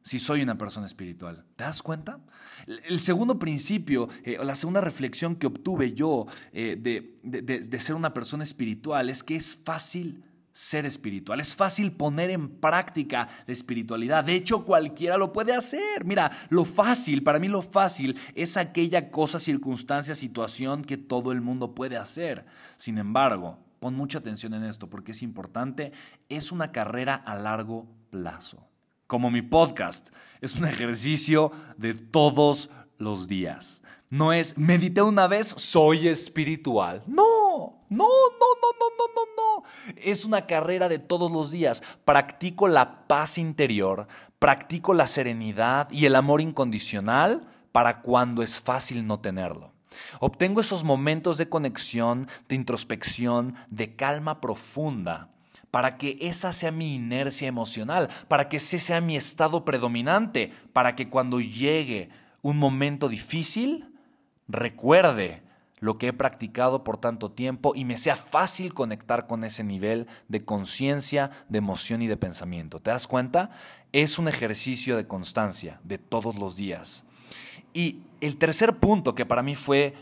si 0.01 0.19
soy 0.19 0.43
una 0.43 0.59
persona 0.59 0.87
espiritual. 0.87 1.45
¿Te 1.55 1.63
das 1.63 1.83
cuenta? 1.83 2.19
El 2.67 2.99
segundo 2.99 3.39
principio, 3.39 4.09
eh, 4.25 4.39
la 4.43 4.57
segunda 4.57 4.81
reflexión 4.81 5.37
que 5.37 5.47
obtuve 5.47 5.93
yo 5.93 6.27
eh, 6.53 6.77
de, 6.81 7.61
de 7.61 7.81
ser 7.81 7.95
una 7.95 8.13
persona 8.13 8.43
espiritual 8.43 9.09
es 9.09 9.23
que 9.23 9.37
es 9.37 9.61
fácil 9.65 10.25
ser 10.53 10.87
espiritual. 10.87 11.41
Es 11.41 11.55
fácil 11.55 11.93
poner 11.93 12.31
en 12.31 12.49
práctica 12.49 13.29
la 13.47 13.53
espiritualidad. 13.53 14.25
De 14.25 14.35
hecho, 14.35 14.65
cualquiera 14.65 15.17
lo 15.17 15.33
puede 15.33 15.53
hacer. 15.53 16.05
Mira, 16.05 16.31
lo 16.51 16.65
fácil, 16.65 17.23
para 17.23 17.39
mí 17.39 17.49
lo 17.49 17.63
fácil 17.63 18.19
es 18.35 18.57
aquella 18.57 19.11
cosa, 19.11 19.39
circunstancia, 19.39 20.15
situación 20.15 20.85
que 20.85 20.97
todo 20.97 21.33
el 21.33 21.41
mundo 21.41 21.75
puede 21.75 21.97
hacer. 21.97 22.45
Sin 22.77 22.99
embargo, 22.99 23.59
pon 23.81 23.95
mucha 23.95 24.19
atención 24.19 24.55
en 24.55 24.65
esto 24.65 24.89
porque 24.89 25.13
es 25.13 25.23
importante. 25.23 25.93
Es 26.29 26.53
una 26.53 26.73
carrera 26.73 27.15
a 27.15 27.35
largo 27.35 27.87
plazo. 28.11 28.69
Como 29.07 29.31
mi 29.31 29.43
podcast, 29.43 30.09
es 30.41 30.57
un 30.59 30.67
ejercicio 30.67 31.51
de 31.77 31.95
todos 31.95 32.71
los 32.99 33.29
días. 33.29 33.83
No 34.09 34.33
es 34.33 34.59
medité 34.59 35.01
una 35.01 35.27
vez, 35.27 35.49
soy 35.49 36.09
espiritual. 36.09 37.03
No, 37.07 37.42
no, 37.93 38.05
no, 38.05 38.47
no, 38.61 38.69
no, 38.81 38.87
no, 38.99 39.15
no, 39.15 39.23
no. 39.37 39.95
Es 39.97 40.25
una 40.25 40.47
carrera 40.47 40.89
de 40.89 40.99
todos 40.99 41.31
los 41.31 41.51
días. 41.51 41.83
Practico 42.05 42.69
la 42.69 43.07
paz 43.07 43.39
interior, 43.39 44.07
practico 44.39 44.95
la 44.95 45.07
serenidad 45.07 45.91
y 45.91 46.07
el 46.07 46.17
amor 46.17 46.41
incondicional 46.41 47.49
para 47.73 48.01
cuando 48.03 48.43
es 48.43 48.61
fácil 48.61 49.07
no 49.07 49.21
tenerlo. 49.21 49.73
Obtengo 50.21 50.61
esos 50.61 50.85
momentos 50.85 51.39
de 51.39 51.49
conexión, 51.49 52.29
de 52.49 52.55
introspección, 52.55 53.57
de 53.69 53.95
calma 53.95 54.41
profunda, 54.41 55.29
para 55.71 55.97
que 55.97 56.19
esa 56.21 56.53
sea 56.53 56.71
mi 56.71 56.95
inercia 56.95 57.49
emocional, 57.49 58.09
para 58.29 58.49
que 58.49 58.59
ese 58.59 58.79
sea 58.79 59.01
mi 59.01 59.17
estado 59.17 59.65
predominante, 59.65 60.53
para 60.73 60.95
que 60.95 61.09
cuando 61.09 61.41
llegue 61.41 62.11
un 62.43 62.59
momento 62.59 63.09
difícil, 63.09 63.95
recuerde 64.49 65.42
lo 65.83 65.99
que 65.99 66.07
he 66.07 66.13
practicado 66.13 66.85
por 66.85 66.97
tanto 66.97 67.33
tiempo 67.33 67.73
y 67.75 67.85
me 67.85 67.97
sea 67.97 68.15
fácil 68.15 68.73
conectar 68.73 69.27
con 69.27 69.43
ese 69.43 69.65
nivel 69.65 70.07
de 70.29 70.41
conciencia, 70.41 71.33
de 71.49 71.59
emoción 71.59 72.03
y 72.03 72.07
de 72.07 72.17
pensamiento. 72.17 72.79
¿Te 72.79 72.93
das 72.93 73.09
cuenta? 73.09 73.51
Es 73.91 74.17
un 74.21 74.29
ejercicio 74.29 74.97
de 74.97 75.09
constancia 75.09 75.81
de 75.83 75.99
todos 75.99 76.39
los 76.39 76.55
días. 76.55 77.05
Y 77.75 78.05
el 78.21 78.37
tercer 78.37 78.79
punto 78.79 79.17
que 79.17 79.27
para 79.27 79.43
mí 79.43 79.57
fue 79.57 79.95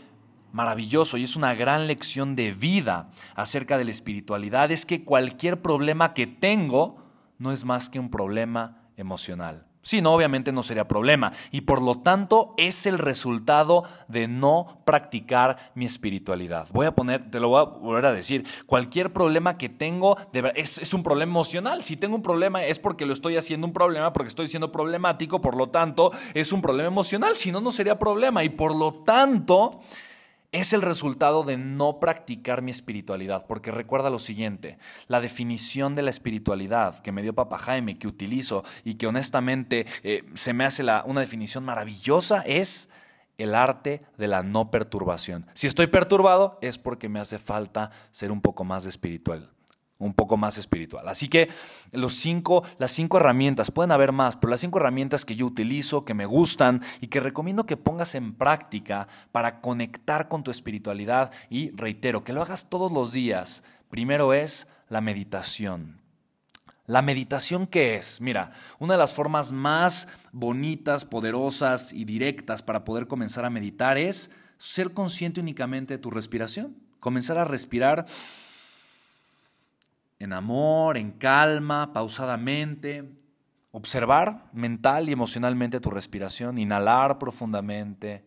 maravilloso 0.51 1.17
y 1.17 1.23
es 1.23 1.35
una 1.35 1.55
gran 1.55 1.87
lección 1.87 2.35
de 2.35 2.51
vida 2.51 3.09
acerca 3.33 3.79
de 3.79 3.85
la 3.85 3.91
espiritualidad 3.91 4.71
es 4.71 4.85
que 4.85 5.03
cualquier 5.03 5.63
problema 5.63 6.13
que 6.13 6.27
tengo 6.27 6.97
no 7.39 7.51
es 7.51 7.65
más 7.65 7.89
que 7.89 7.99
un 7.99 8.11
problema 8.11 8.83
emocional. 8.97 9.65
Si 9.81 10.01
no, 10.01 10.13
obviamente 10.13 10.51
no 10.51 10.61
sería 10.61 10.87
problema. 10.87 11.31
Y 11.51 11.61
por 11.61 11.81
lo 11.81 11.99
tanto 11.99 12.53
es 12.57 12.85
el 12.85 12.99
resultado 12.99 13.83
de 14.07 14.27
no 14.27 14.81
practicar 14.85 15.71
mi 15.73 15.85
espiritualidad. 15.85 16.67
Voy 16.71 16.85
a 16.85 16.93
poner, 16.93 17.31
te 17.31 17.39
lo 17.39 17.49
voy 17.49 17.61
a 17.61 17.63
volver 17.63 18.05
a 18.05 18.13
decir, 18.13 18.45
cualquier 18.67 19.11
problema 19.11 19.57
que 19.57 19.69
tengo 19.69 20.17
es, 20.55 20.93
un 20.93 21.03
problema 21.03 21.31
emocional. 21.31 21.83
Si 21.83 21.97
tengo 21.97 22.15
un 22.15 22.21
problema 22.21 22.63
es 22.63 22.77
porque 22.77 23.05
lo 23.05 23.13
estoy 23.13 23.37
haciendo 23.37 23.65
un 23.65 23.73
problema, 23.73 24.13
porque 24.13 24.29
estoy 24.29 24.47
siendo 24.47 24.71
problemático, 24.71 25.41
por 25.41 25.55
lo 25.55 25.69
tanto 25.69 26.11
es 26.33 26.51
un 26.51 26.61
problema 26.61 26.87
emocional. 26.87 27.35
Si 27.35 27.51
no, 27.51 27.59
no 27.59 27.71
sería 27.71 27.97
problema. 27.97 28.43
Y 28.43 28.49
por 28.49 28.75
lo 28.75 28.93
tanto 28.93 29.81
es 30.51 30.73
el 30.73 30.81
resultado 30.81 31.43
de 31.43 31.57
no 31.57 31.99
practicar 31.99 32.61
mi 32.61 32.71
espiritualidad, 32.71 33.45
porque 33.47 33.71
recuerda 33.71 34.09
lo 34.09 34.19
siguiente, 34.19 34.77
la 35.07 35.21
definición 35.21 35.95
de 35.95 36.01
la 36.01 36.09
espiritualidad 36.09 36.99
que 36.99 37.11
me 37.11 37.21
dio 37.21 37.33
Papa 37.33 37.57
Jaime, 37.57 37.97
que 37.97 38.07
utilizo 38.07 38.63
y 38.83 38.95
que 38.95 39.07
honestamente 39.07 39.85
eh, 40.03 40.23
se 40.33 40.53
me 40.53 40.65
hace 40.65 40.83
una 41.05 41.21
definición 41.21 41.63
maravillosa, 41.63 42.41
es 42.41 42.89
el 43.37 43.55
arte 43.55 44.03
de 44.17 44.27
la 44.27 44.43
no 44.43 44.71
perturbación. 44.71 45.47
Si 45.53 45.67
estoy 45.67 45.87
perturbado 45.87 46.59
es 46.61 46.77
porque 46.77 47.09
me 47.09 47.19
hace 47.19 47.39
falta 47.39 47.91
ser 48.11 48.31
un 48.31 48.41
poco 48.41 48.63
más 48.63 48.85
espiritual 48.85 49.51
un 50.01 50.13
poco 50.13 50.35
más 50.35 50.57
espiritual. 50.57 51.07
Así 51.07 51.29
que 51.29 51.49
los 51.91 52.13
cinco, 52.13 52.63
las 52.77 52.91
cinco 52.91 53.17
herramientas, 53.17 53.71
pueden 53.71 53.91
haber 53.91 54.11
más, 54.11 54.35
pero 54.35 54.51
las 54.51 54.59
cinco 54.59 54.79
herramientas 54.79 55.25
que 55.25 55.35
yo 55.35 55.45
utilizo, 55.45 56.03
que 56.03 56.13
me 56.13 56.25
gustan 56.25 56.81
y 56.99 57.07
que 57.07 57.19
recomiendo 57.19 57.65
que 57.65 57.77
pongas 57.77 58.15
en 58.15 58.33
práctica 58.33 59.07
para 59.31 59.61
conectar 59.61 60.27
con 60.27 60.43
tu 60.43 60.51
espiritualidad 60.51 61.31
y 61.49 61.71
reitero, 61.71 62.23
que 62.23 62.33
lo 62.33 62.41
hagas 62.41 62.69
todos 62.69 62.91
los 62.91 63.11
días. 63.11 63.63
Primero 63.89 64.33
es 64.33 64.67
la 64.89 65.01
meditación. 65.01 66.01
La 66.87 67.01
meditación 67.01 67.67
qué 67.67 67.95
es? 67.95 68.19
Mira, 68.19 68.51
una 68.79 68.95
de 68.95 68.97
las 68.97 69.13
formas 69.13 69.51
más 69.51 70.07
bonitas, 70.31 71.05
poderosas 71.05 71.93
y 71.93 72.05
directas 72.05 72.61
para 72.63 72.83
poder 72.83 73.07
comenzar 73.07 73.45
a 73.45 73.49
meditar 73.49 73.97
es 73.97 74.31
ser 74.57 74.93
consciente 74.93 75.39
únicamente 75.39 75.93
de 75.93 75.97
tu 75.99 76.11
respiración. 76.11 76.75
Comenzar 76.99 77.37
a 77.37 77.45
respirar 77.45 78.07
en 80.21 80.33
amor, 80.33 80.97
en 80.97 81.11
calma, 81.11 81.93
pausadamente. 81.93 83.11
Observar 83.71 84.49
mental 84.53 85.09
y 85.09 85.13
emocionalmente 85.13 85.79
tu 85.79 85.89
respiración, 85.89 86.59
inhalar 86.59 87.17
profundamente 87.17 88.23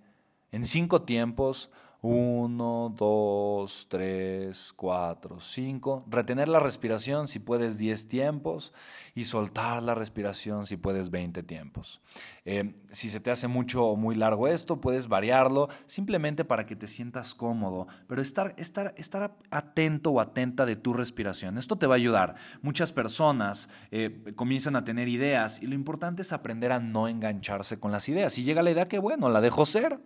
en 0.51 0.65
cinco 0.67 1.03
tiempos, 1.03 1.71
uno, 2.07 2.95
dos, 2.95 3.87
tres, 3.89 4.75
cuatro, 4.77 5.41
cinco. 5.41 6.05
Retener 6.07 6.49
la 6.49 6.61
respiración 6.61 7.29
si 7.29 7.39
puedes 7.39 7.79
diez 7.79 8.09
tiempos 8.09 8.75
y 9.15 9.25
soltar 9.25 9.83
la 9.83 9.95
respiración 9.95 10.67
si 10.67 10.77
puedes 10.77 11.09
veinte 11.09 11.43
tiempos. 11.43 12.03
Eh, 12.45 12.75
si 12.91 13.09
se 13.09 13.21
te 13.21 13.31
hace 13.31 13.49
mucho 13.49 13.87
o 13.87 13.97
muy 13.97 14.17
largo 14.17 14.49
esto, 14.49 14.83
puedes 14.83 15.09
variarlo 15.09 15.71
simplemente 15.87 16.45
para 16.45 16.67
que 16.67 16.77
te 16.77 16.89
sientas 16.89 17.35
cómodo, 17.35 17.87
pero 18.07 18.21
estar, 18.21 18.53
estar, 18.59 18.93
estar 18.99 19.39
atento 19.51 20.11
o 20.11 20.21
atenta 20.21 20.67
de 20.67 20.77
tu 20.77 20.93
respiración. 20.93 21.57
Esto 21.57 21.77
te 21.77 21.87
va 21.87 21.95
a 21.95 21.97
ayudar. 21.97 22.35
Muchas 22.61 22.93
personas 22.93 23.71
eh, 23.91 24.35
comienzan 24.37 24.77
a 24.77 24.85
tener 24.85 25.09
ideas 25.09 25.63
y 25.63 25.69
lo 25.69 25.75
importante 25.75 26.21
es 26.21 26.35
aprender 26.35 26.71
a 26.71 26.81
no 26.81 27.09
engancharse 27.09 27.81
con 27.81 27.93
las 27.93 28.11
ideas. 28.11 28.35
Si 28.35 28.45
llega 28.45 28.63
la 28.63 28.73
idea, 28.73 28.89
que 28.89 28.99
bueno, 28.99 29.31
la 29.31 29.41
dejo 29.41 29.65
ser 29.65 30.01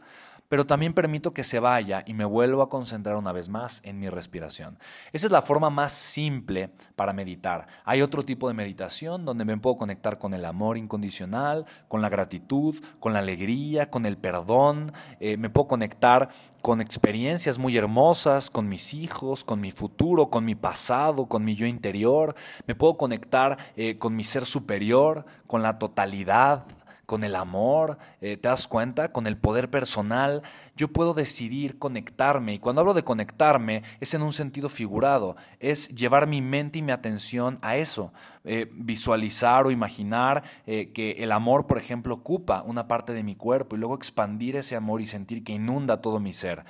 pero 0.49 0.67
también 0.67 0.95
permito 0.95 1.33
que 1.33 1.45
se 1.45 1.61
vaya 1.61 2.03
y 2.07 2.15
me 2.15 2.25
vuelvo 2.25 2.63
a 2.63 2.69
concentrar 2.69 3.17
una 3.17 3.33
vez 3.33 3.49
más 3.49 3.81
en 3.85 3.99
mi 3.99 4.09
respiración. 4.09 4.79
Esa 5.13 5.27
es 5.27 5.33
la 5.33 5.43
forma 5.43 5.71
más 5.71 5.93
simple 5.93 6.71
para 6.97 7.13
meditar. 7.13 7.67
Hay 7.85 8.03
otro 8.03 8.25
tipo 8.25 8.49
de 8.49 8.55
meditación 8.55 9.25
donde 9.25 9.45
me 9.45 9.57
puedo 9.59 9.77
conectar 9.77 10.19
con 10.19 10.35
el 10.35 10.45
amor 10.45 10.79
incondicional, 10.79 11.67
con 11.89 12.03
la 12.03 12.09
gratitud, 12.09 12.77
con 13.01 13.13
la 13.13 13.19
alegría, 13.19 13.91
con 13.91 14.07
el 14.07 14.17
perdón. 14.17 14.93
Eh, 15.21 15.37
me 15.37 15.51
puedo 15.51 15.69
conectar 15.69 16.31
con 16.63 16.81
experiencias 16.81 17.59
muy 17.59 17.77
hermosas, 17.77 18.51
con 18.51 18.69
mis 18.69 18.95
hijos, 18.95 19.45
con 19.45 19.61
mi 19.61 19.71
futuro, 19.71 20.31
con 20.31 20.45
mi 20.45 20.55
pasado, 20.55 21.27
con 21.27 21.45
mi 21.45 21.55
yo 21.55 21.67
interior. 21.67 22.35
Me 22.67 22.75
puedo 22.75 22.97
conectar 22.97 23.59
eh, 23.77 23.99
con 23.99 24.17
mi 24.17 24.25
ser 24.25 24.47
superior, 24.47 25.27
con 25.47 25.63
la 25.63 25.79
totalidad 25.79 26.65
con 27.09 27.25
el 27.25 27.37
amor, 27.37 27.97
eh, 28.21 28.37
¿te 28.37 28.51
das 28.51 28.69
cuenta? 28.69 29.13
Con 29.13 29.27
el 29.27 29.39
poder 29.39 29.71
personal, 29.71 30.43
yo 30.77 30.89
puedo 30.89 31.15
decidir 31.15 31.79
conectarme. 31.79 32.53
Y 32.53 32.59
cuando 32.59 32.83
hablo 32.83 32.93
de 32.93 33.03
conectarme 33.03 33.83
es 33.99 34.13
en 34.13 34.21
un 34.21 34.35
sentido 34.35 34.69
figurado, 34.69 35.35
es 35.59 35.89
llevar 35.89 36.27
mi 36.27 36.43
mente 36.43 36.81
y 36.81 36.83
mi 36.83 36.93
atención 36.93 37.59
a 37.63 37.77
eso, 37.77 38.13
eh, 38.45 38.71
visualizar 38.73 39.67
o 39.67 39.71
imaginar 39.71 40.43
eh, 40.67 40.93
que 40.93 41.13
el 41.13 41.33
amor, 41.33 41.67
por 41.67 41.79
ejemplo, 41.79 42.13
ocupa 42.13 42.63
una 42.63 42.87
parte 42.89 43.15
de 43.15 43.23
mi 43.23 43.37
cuerpo 43.37 43.75
y 43.75 43.79
luego 43.79 43.95
expandir 43.95 44.57
ese 44.57 44.77
amor 44.77 45.01
y 45.01 45.07
sentir 45.07 45.43
que 45.43 45.55
inunda 45.55 46.03
todo 46.03 46.21
mi 46.21 46.35
ser. 46.35 46.67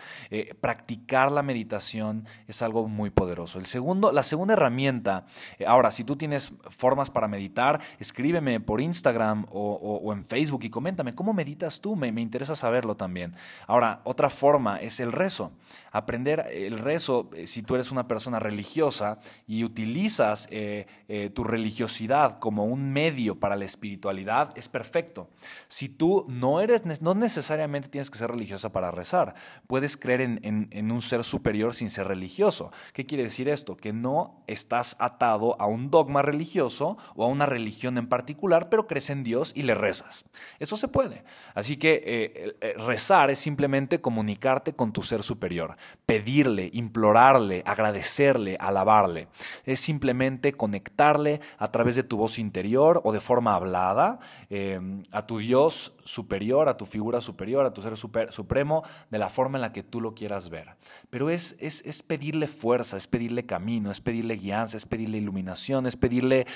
practicar 0.60 1.32
la 1.32 1.42
meditación 1.42 2.26
es 2.46 2.62
algo 2.62 2.86
muy 2.86 3.10
poderoso. 3.10 3.58
El 3.58 3.66
segundo, 3.66 4.12
la 4.12 4.22
segunda 4.22 4.54
herramienta, 4.54 5.26
ahora, 5.66 5.90
si 5.90 6.04
tú 6.04 6.14
tienes 6.14 6.52
formas 6.68 7.10
para 7.10 7.26
meditar, 7.26 7.80
escríbeme 7.98 8.60
por 8.60 8.80
Instagram 8.80 9.46
o 9.50 10.12
en 10.12 10.27
Facebook 10.28 10.64
y 10.64 10.70
coméntame, 10.70 11.14
¿cómo 11.14 11.32
meditas 11.32 11.80
tú? 11.80 11.96
Me, 11.96 12.12
me 12.12 12.20
interesa 12.20 12.54
saberlo 12.54 12.96
también. 12.96 13.34
Ahora, 13.66 14.00
otra 14.04 14.30
forma 14.30 14.76
es 14.76 15.00
el 15.00 15.12
rezo. 15.12 15.52
Aprender 15.90 16.46
el 16.52 16.78
rezo, 16.78 17.30
eh, 17.34 17.46
si 17.46 17.62
tú 17.62 17.74
eres 17.74 17.90
una 17.90 18.06
persona 18.06 18.38
religiosa 18.38 19.18
y 19.46 19.64
utilizas 19.64 20.46
eh, 20.50 20.86
eh, 21.08 21.30
tu 21.30 21.44
religiosidad 21.44 22.38
como 22.38 22.66
un 22.66 22.92
medio 22.92 23.40
para 23.40 23.56
la 23.56 23.64
espiritualidad, 23.64 24.52
es 24.56 24.68
perfecto. 24.68 25.30
Si 25.68 25.88
tú 25.88 26.26
no 26.28 26.60
eres, 26.60 26.82
no 27.00 27.14
necesariamente 27.14 27.88
tienes 27.88 28.10
que 28.10 28.18
ser 28.18 28.30
religiosa 28.30 28.70
para 28.70 28.90
rezar. 28.90 29.34
Puedes 29.66 29.96
creer 29.96 30.20
en, 30.20 30.68
en 30.70 30.92
un 30.92 31.00
ser 31.00 31.24
superior 31.24 31.74
sin 31.74 31.90
ser 31.90 32.06
religioso. 32.08 32.70
¿Qué 32.92 33.06
quiere 33.06 33.24
decir 33.24 33.48
esto? 33.48 33.76
Que 33.76 33.92
no 33.92 34.42
estás 34.46 34.96
atado 34.98 35.60
a 35.60 35.66
un 35.66 35.90
dogma 35.90 36.22
religioso 36.22 36.98
o 37.16 37.24
a 37.24 37.28
una 37.28 37.46
religión 37.46 37.98
en 37.98 38.08
particular, 38.08 38.68
pero 38.68 38.86
crees 38.86 39.10
en 39.10 39.24
Dios 39.24 39.52
y 39.54 39.62
le 39.62 39.74
rezas. 39.74 40.17
Eso 40.58 40.76
se 40.76 40.88
puede. 40.88 41.24
Así 41.54 41.76
que 41.76 42.02
eh, 42.04 42.56
eh, 42.60 42.74
rezar 42.78 43.30
es 43.30 43.38
simplemente 43.38 44.00
comunicarte 44.00 44.72
con 44.72 44.92
tu 44.92 45.02
ser 45.02 45.22
superior, 45.22 45.76
pedirle, 46.06 46.70
implorarle, 46.72 47.62
agradecerle, 47.66 48.56
alabarle. 48.60 49.28
Es 49.64 49.80
simplemente 49.80 50.52
conectarle 50.52 51.40
a 51.58 51.70
través 51.70 51.96
de 51.96 52.02
tu 52.02 52.16
voz 52.16 52.38
interior 52.38 53.00
o 53.04 53.12
de 53.12 53.20
forma 53.20 53.54
hablada 53.54 54.18
eh, 54.50 54.80
a 55.10 55.26
tu 55.26 55.38
Dios 55.38 55.94
superior, 56.04 56.68
a 56.68 56.76
tu 56.76 56.86
figura 56.86 57.20
superior, 57.20 57.66
a 57.66 57.72
tu 57.72 57.82
ser 57.82 57.96
supremo, 57.96 58.82
de 59.10 59.18
la 59.18 59.28
forma 59.28 59.58
en 59.58 59.62
la 59.62 59.72
que 59.72 59.82
tú 59.82 60.00
lo 60.00 60.14
quieras 60.14 60.48
ver. 60.48 60.76
Pero 61.10 61.28
es, 61.30 61.56
es, 61.60 62.02
pedirle 62.02 62.46
fuerza, 62.46 62.96
es 62.96 63.06
pedirle 63.06 63.46
camino, 63.46 63.90
es 63.90 64.00
pedirle 64.00 64.36
guianza, 64.36 64.76
es 64.76 64.86
pedirle 64.86 65.18
iluminación, 65.18 65.86
es 65.86 65.96
pedirle 65.96 66.46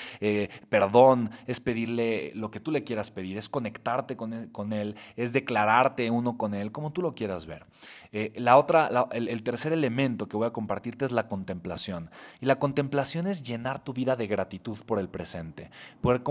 perdón, 0.69 1.29
es 1.45 1.59
pedirle 1.59 2.31
lo 2.35 2.49
que 2.49 2.59
tú 2.59 2.71
le 2.71 2.83
quieras 2.83 3.11
pedir, 3.11 3.37
es 3.37 3.49
conectarte 3.53 4.17
con 4.17 4.73
él, 4.73 4.95
es 5.15 5.31
declararte 5.31 6.09
uno 6.11 6.37
con 6.37 6.53
Él, 6.55 6.71
como 6.71 6.91
tú 6.91 7.01
lo 7.01 7.13
quieras 7.13 7.45
ver. 7.45 7.65
Eh, 8.11 8.33
la 8.35 8.57
otra, 8.57 8.89
el, 9.11 9.43
tercer 9.43 9.71
elemento 9.71 10.27
que 10.27 10.35
voy 10.35 10.47
a 10.47 10.51
compartirte 10.51 11.05
es 11.05 11.11
la 11.11 11.27
contemplación. 11.27 12.09
Y 12.41 12.47
la 12.47 12.57
contemplación 12.57 13.27
es 13.27 13.43
llenar 13.43 13.83
tu 13.83 13.93
vida 13.93 14.15
de 14.15 14.27
gratitud 14.27 14.77
por 14.85 14.99
el 14.99 15.07
presente, 15.07 15.69
poder, 16.01 16.23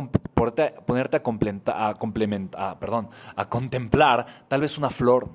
ponerte 0.85 1.17
a, 1.17 1.89
a, 1.89 2.79
perdón, 2.81 3.09
a 3.37 3.49
contemplar 3.49 4.45
tal 4.49 4.61
vez 4.61 4.77
una 4.77 4.91
flor 4.91 5.31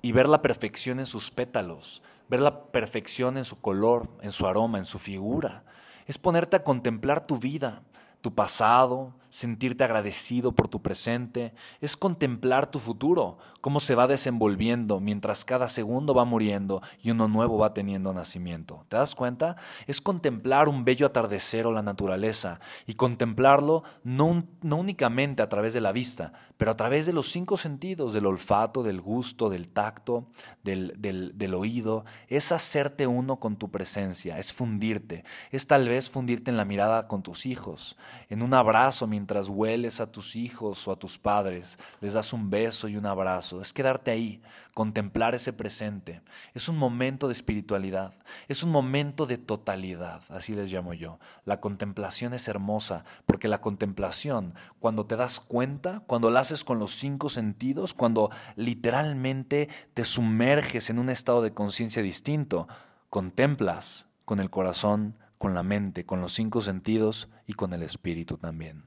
y 0.00 0.12
ver 0.12 0.28
la 0.28 0.40
perfección 0.40 1.00
en 1.00 1.06
sus 1.06 1.32
pétalos, 1.32 2.02
ver 2.28 2.40
la 2.40 2.66
perfección 2.66 3.36
en 3.36 3.44
su 3.44 3.60
color, 3.60 4.08
en 4.22 4.30
su 4.30 4.46
aroma, 4.46 4.78
en 4.78 4.86
su 4.86 5.00
figura. 5.00 5.64
Es 6.06 6.18
ponerte 6.18 6.54
a 6.54 6.62
contemplar 6.62 7.26
tu 7.26 7.38
vida, 7.38 7.82
tu 8.20 8.32
pasado, 8.32 9.14
sentirte 9.36 9.84
agradecido 9.84 10.52
por 10.52 10.66
tu 10.66 10.80
presente, 10.80 11.52
es 11.82 11.94
contemplar 11.94 12.70
tu 12.70 12.78
futuro, 12.78 13.36
cómo 13.60 13.80
se 13.80 13.94
va 13.94 14.06
desenvolviendo 14.06 14.98
mientras 14.98 15.44
cada 15.44 15.68
segundo 15.68 16.14
va 16.14 16.24
muriendo 16.24 16.80
y 17.02 17.10
uno 17.10 17.28
nuevo 17.28 17.58
va 17.58 17.74
teniendo 17.74 18.14
nacimiento. 18.14 18.86
¿Te 18.88 18.96
das 18.96 19.14
cuenta? 19.14 19.56
Es 19.86 20.00
contemplar 20.00 20.70
un 20.70 20.86
bello 20.86 21.04
atardecer 21.04 21.66
o 21.66 21.72
la 21.72 21.82
naturaleza 21.82 22.60
y 22.86 22.94
contemplarlo 22.94 23.82
no, 24.04 24.44
no 24.62 24.76
únicamente 24.76 25.42
a 25.42 25.50
través 25.50 25.74
de 25.74 25.82
la 25.82 25.92
vista, 25.92 26.32
pero 26.56 26.70
a 26.70 26.76
través 26.78 27.04
de 27.04 27.12
los 27.12 27.30
cinco 27.30 27.58
sentidos, 27.58 28.14
del 28.14 28.24
olfato, 28.24 28.82
del 28.82 29.02
gusto, 29.02 29.50
del 29.50 29.68
tacto, 29.68 30.28
del, 30.64 30.94
del, 30.96 31.36
del 31.36 31.52
oído. 31.52 32.06
Es 32.28 32.52
hacerte 32.52 33.06
uno 33.06 33.36
con 33.36 33.56
tu 33.56 33.70
presencia, 33.70 34.38
es 34.38 34.54
fundirte, 34.54 35.24
es 35.50 35.66
tal 35.66 35.90
vez 35.90 36.10
fundirte 36.10 36.50
en 36.50 36.56
la 36.56 36.64
mirada 36.64 37.06
con 37.06 37.22
tus 37.22 37.44
hijos, 37.44 37.98
en 38.30 38.40
un 38.40 38.54
abrazo 38.54 39.06
mientras 39.06 39.25
hueles 39.48 40.00
a 40.00 40.10
tus 40.10 40.36
hijos 40.36 40.86
o 40.86 40.92
a 40.92 40.98
tus 40.98 41.18
padres, 41.18 41.78
les 42.00 42.14
das 42.14 42.32
un 42.32 42.50
beso 42.50 42.88
y 42.88 42.96
un 42.96 43.06
abrazo. 43.06 43.60
Es 43.60 43.72
quedarte 43.72 44.10
ahí, 44.10 44.40
contemplar 44.74 45.34
ese 45.34 45.52
presente. 45.52 46.22
Es 46.54 46.68
un 46.68 46.76
momento 46.76 47.26
de 47.26 47.32
espiritualidad, 47.32 48.14
es 48.48 48.62
un 48.62 48.70
momento 48.70 49.26
de 49.26 49.38
totalidad, 49.38 50.22
así 50.28 50.54
les 50.54 50.72
llamo 50.72 50.94
yo. 50.94 51.18
La 51.44 51.60
contemplación 51.60 52.34
es 52.34 52.48
hermosa, 52.48 53.04
porque 53.26 53.48
la 53.48 53.60
contemplación, 53.60 54.54
cuando 54.78 55.06
te 55.06 55.16
das 55.16 55.40
cuenta, 55.40 56.02
cuando 56.06 56.30
la 56.30 56.40
haces 56.40 56.64
con 56.64 56.78
los 56.78 56.92
cinco 56.92 57.28
sentidos, 57.28 57.94
cuando 57.94 58.30
literalmente 58.54 59.68
te 59.94 60.04
sumerges 60.04 60.90
en 60.90 60.98
un 60.98 61.10
estado 61.10 61.42
de 61.42 61.52
conciencia 61.52 62.02
distinto, 62.02 62.68
contemplas 63.10 64.08
con 64.24 64.40
el 64.40 64.50
corazón, 64.50 65.16
con 65.38 65.54
la 65.54 65.62
mente, 65.62 66.04
con 66.06 66.20
los 66.20 66.32
cinco 66.32 66.60
sentidos 66.60 67.28
y 67.46 67.52
con 67.54 67.72
el 67.72 67.82
espíritu 67.82 68.38
también. 68.38 68.86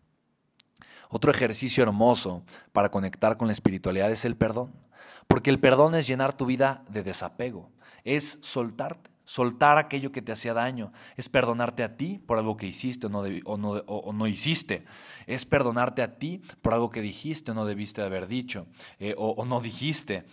Otro 1.10 1.32
ejercicio 1.32 1.82
hermoso 1.82 2.43
para 2.72 2.89
conectar 2.89 3.36
con 3.36 3.48
la 3.48 3.54
espiritualidad 3.54 4.12
es 4.12 4.26
el 4.26 4.38
perdón, 4.38 4.72
porque 5.28 5.50
el 5.50 5.60
perdón 5.60 5.95
es 5.95 6.08
llenar 6.08 6.34
tu 6.34 6.45
vida 6.45 6.84
de 6.88 7.02
desapego, 7.02 7.72
es 8.04 8.38
soltarte, 8.41 9.10
soltar 9.26 9.80
aquello 9.80 10.12
que 10.12 10.22
te 10.22 10.32
hacía 10.32 10.54
daño, 10.54 10.91
es 11.17 11.28
perdonarte 11.28 11.84
a 11.84 11.98
ti 11.98 12.19
por 12.19 12.38
algo 12.38 12.58
que 12.58 12.67
hiciste 12.67 13.08
o 13.08 13.10
no, 13.10 13.22
o 13.22 14.13
no, 14.13 14.28
hiciste, 14.28 14.86
es 15.26 15.45
perdonarte 15.45 16.04
a 16.04 16.19
ti 16.19 16.43
por 16.62 16.74
algo 16.74 16.91
que 16.91 17.02
dijiste 17.02 17.52
o 17.52 17.54
no 17.56 17.65
debiste 17.65 18.04
haber 18.04 18.28
dicho 18.28 18.67
eh, 19.00 19.15
o, 19.17 19.45
no 19.45 19.62
dijiste, 19.62 20.26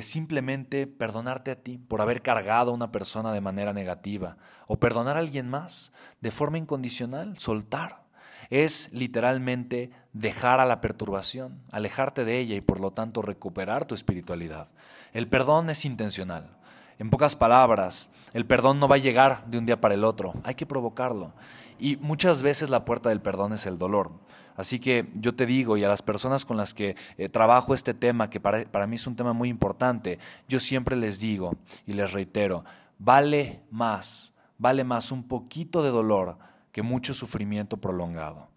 simplemente 0.00 0.88
perdonarte 0.88 1.52
a 1.52 1.62
ti 1.62 1.78
por 1.78 2.00
haber 2.00 2.22
cargado 2.22 2.72
a 2.72 2.74
una 2.74 2.90
persona 2.90 3.32
de 3.32 3.40
manera 3.40 3.72
negativa. 3.72 4.36
O 4.68 4.78
perdonar 4.80 5.16
a 5.16 5.20
alguien 5.20 5.48
más 5.48 5.92
de 6.20 6.32
forma 6.32 6.58
incondicional, 6.58 7.38
soltar 7.38 8.05
es 8.50 8.90
literalmente 8.92 9.90
dejar 10.12 10.60
a 10.60 10.64
la 10.64 10.80
perturbación, 10.80 11.60
alejarte 11.70 12.24
de 12.24 12.38
ella 12.38 12.54
y 12.54 12.60
por 12.60 12.80
lo 12.80 12.90
tanto 12.90 13.22
recuperar 13.22 13.86
tu 13.86 13.94
espiritualidad. 13.94 14.68
El 15.12 15.28
perdón 15.28 15.70
es 15.70 15.84
intencional. 15.84 16.50
En 16.98 17.10
pocas 17.10 17.36
palabras, 17.36 18.10
el 18.32 18.46
perdón 18.46 18.80
no 18.80 18.88
va 18.88 18.96
a 18.96 18.98
llegar 18.98 19.46
de 19.46 19.58
un 19.58 19.66
día 19.66 19.80
para 19.80 19.94
el 19.94 20.04
otro, 20.04 20.34
hay 20.44 20.54
que 20.54 20.66
provocarlo. 20.66 21.32
Y 21.78 21.96
muchas 21.96 22.42
veces 22.42 22.70
la 22.70 22.84
puerta 22.84 23.10
del 23.10 23.20
perdón 23.20 23.52
es 23.52 23.66
el 23.66 23.78
dolor. 23.78 24.12
Así 24.56 24.80
que 24.80 25.10
yo 25.14 25.34
te 25.34 25.44
digo, 25.44 25.76
y 25.76 25.84
a 25.84 25.88
las 25.88 26.00
personas 26.00 26.46
con 26.46 26.56
las 26.56 26.72
que 26.72 26.96
eh, 27.18 27.28
trabajo 27.28 27.74
este 27.74 27.92
tema, 27.92 28.30
que 28.30 28.40
para, 28.40 28.64
para 28.64 28.86
mí 28.86 28.96
es 28.96 29.06
un 29.06 29.14
tema 29.14 29.34
muy 29.34 29.50
importante, 29.50 30.18
yo 30.48 30.58
siempre 30.58 30.96
les 30.96 31.20
digo 31.20 31.54
y 31.86 31.92
les 31.92 32.12
reitero, 32.12 32.64
vale 32.98 33.60
más, 33.70 34.32
vale 34.56 34.82
más 34.82 35.12
un 35.12 35.28
poquito 35.28 35.82
de 35.82 35.90
dolor 35.90 36.38
que 36.76 36.82
mucho 36.82 37.14
sufrimiento 37.14 37.78
prolongado. 37.78 38.50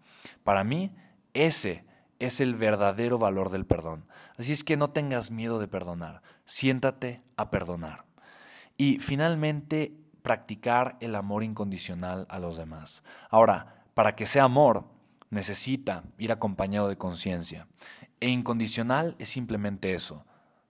Para 0.44 0.62
mí, 0.62 0.94
ese 1.32 1.86
es 2.18 2.42
el 2.42 2.54
verdadero 2.54 3.16
valor 3.16 3.48
del 3.48 3.64
perdón. 3.64 4.04
Así 4.36 4.52
es 4.52 4.62
que 4.62 4.76
no 4.76 4.90
tengas 4.90 5.30
miedo 5.30 5.58
de 5.58 5.68
perdonar, 5.68 6.20
siéntate 6.44 7.22
a 7.38 7.50
perdonar. 7.50 8.04
Y 8.76 8.98
finalmente, 8.98 9.94
practicar 10.20 10.98
el 11.00 11.14
amor 11.14 11.42
incondicional 11.42 12.26
a 12.28 12.38
los 12.38 12.58
demás. 12.58 13.04
Ahora, 13.30 13.86
para 13.94 14.16
que 14.16 14.26
sea 14.26 14.44
amor, 14.44 14.84
necesita 15.30 16.04
ir 16.18 16.30
acompañado 16.30 16.88
de 16.88 16.98
conciencia. 16.98 17.68
E 18.20 18.28
incondicional 18.28 19.16
es 19.18 19.30
simplemente 19.30 19.94
eso. 19.94 20.26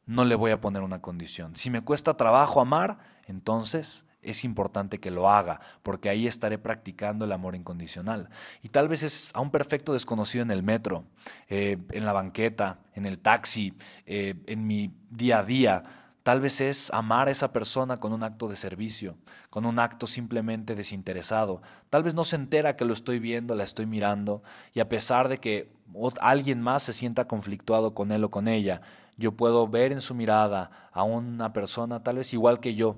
No 0.06 0.24
le 0.24 0.36
voy 0.36 0.52
a 0.52 0.60
poner 0.60 0.82
una 0.82 1.02
condición. 1.02 1.56
Si 1.56 1.68
me 1.68 1.80
cuesta 1.80 2.16
trabajo 2.16 2.60
amar, 2.60 2.98
entonces 3.26 4.06
es 4.22 4.44
importante 4.44 4.98
que 4.98 5.11
lo 5.11 5.30
haga, 5.30 5.61
porque 5.83 6.09
ahí 6.09 6.26
estaré 6.26 6.59
practicando 6.59 7.24
el 7.24 7.33
amor 7.33 7.54
incondicional. 7.54 8.28
Y 8.62 8.68
tal 8.68 8.88
vez 8.88 9.02
es 9.02 9.30
a 9.33 9.40
un 9.40 9.50
perfecto 9.50 9.92
desconocido 9.92 10.42
en 10.42 10.50
el 10.50 10.62
metro, 10.62 11.04
eh, 11.48 11.78
en 11.90 12.04
la 12.04 12.12
banqueta, 12.12 12.78
en 12.94 13.06
el 13.06 13.18
taxi, 13.18 13.74
eh, 14.06 14.35
en 14.46 14.66
mi 14.66 14.92
día 15.11 15.38
a 15.38 15.44
día. 15.44 15.85
Tal 16.22 16.40
vez 16.40 16.61
es 16.61 16.90
amar 16.92 17.28
a 17.28 17.30
esa 17.30 17.50
persona 17.50 17.98
con 17.98 18.12
un 18.12 18.22
acto 18.22 18.46
de 18.46 18.56
servicio, 18.56 19.16
con 19.48 19.64
un 19.64 19.78
acto 19.78 20.06
simplemente 20.06 20.74
desinteresado. 20.74 21.62
Tal 21.88 22.02
vez 22.02 22.14
no 22.14 22.24
se 22.24 22.37
entera 22.37 22.76
que 22.76 22.85
lo 22.85 22.92
estoy 22.92 23.18
viendo, 23.18 23.54
la 23.54 23.64
estoy 23.64 23.87
mirando, 23.87 24.42
y 24.74 24.80
a 24.80 24.88
pesar 24.88 25.28
de 25.28 25.38
que 25.38 25.72
alguien 26.20 26.61
más 26.61 26.83
se 26.83 26.92
sienta 26.92 27.26
conflictuado 27.26 27.94
con 27.94 28.12
él 28.12 28.22
o 28.24 28.30
con 28.30 28.48
ella, 28.48 28.83
yo 29.16 29.33
puedo 29.33 29.66
ver 29.66 29.92
en 29.92 30.00
su 30.00 30.14
mirada 30.14 30.70
a 30.92 31.02
una 31.02 31.52
persona 31.52 32.02
tal 32.02 32.16
vez 32.16 32.33
igual 32.33 32.61
que 32.61 32.74
yo, 32.74 32.96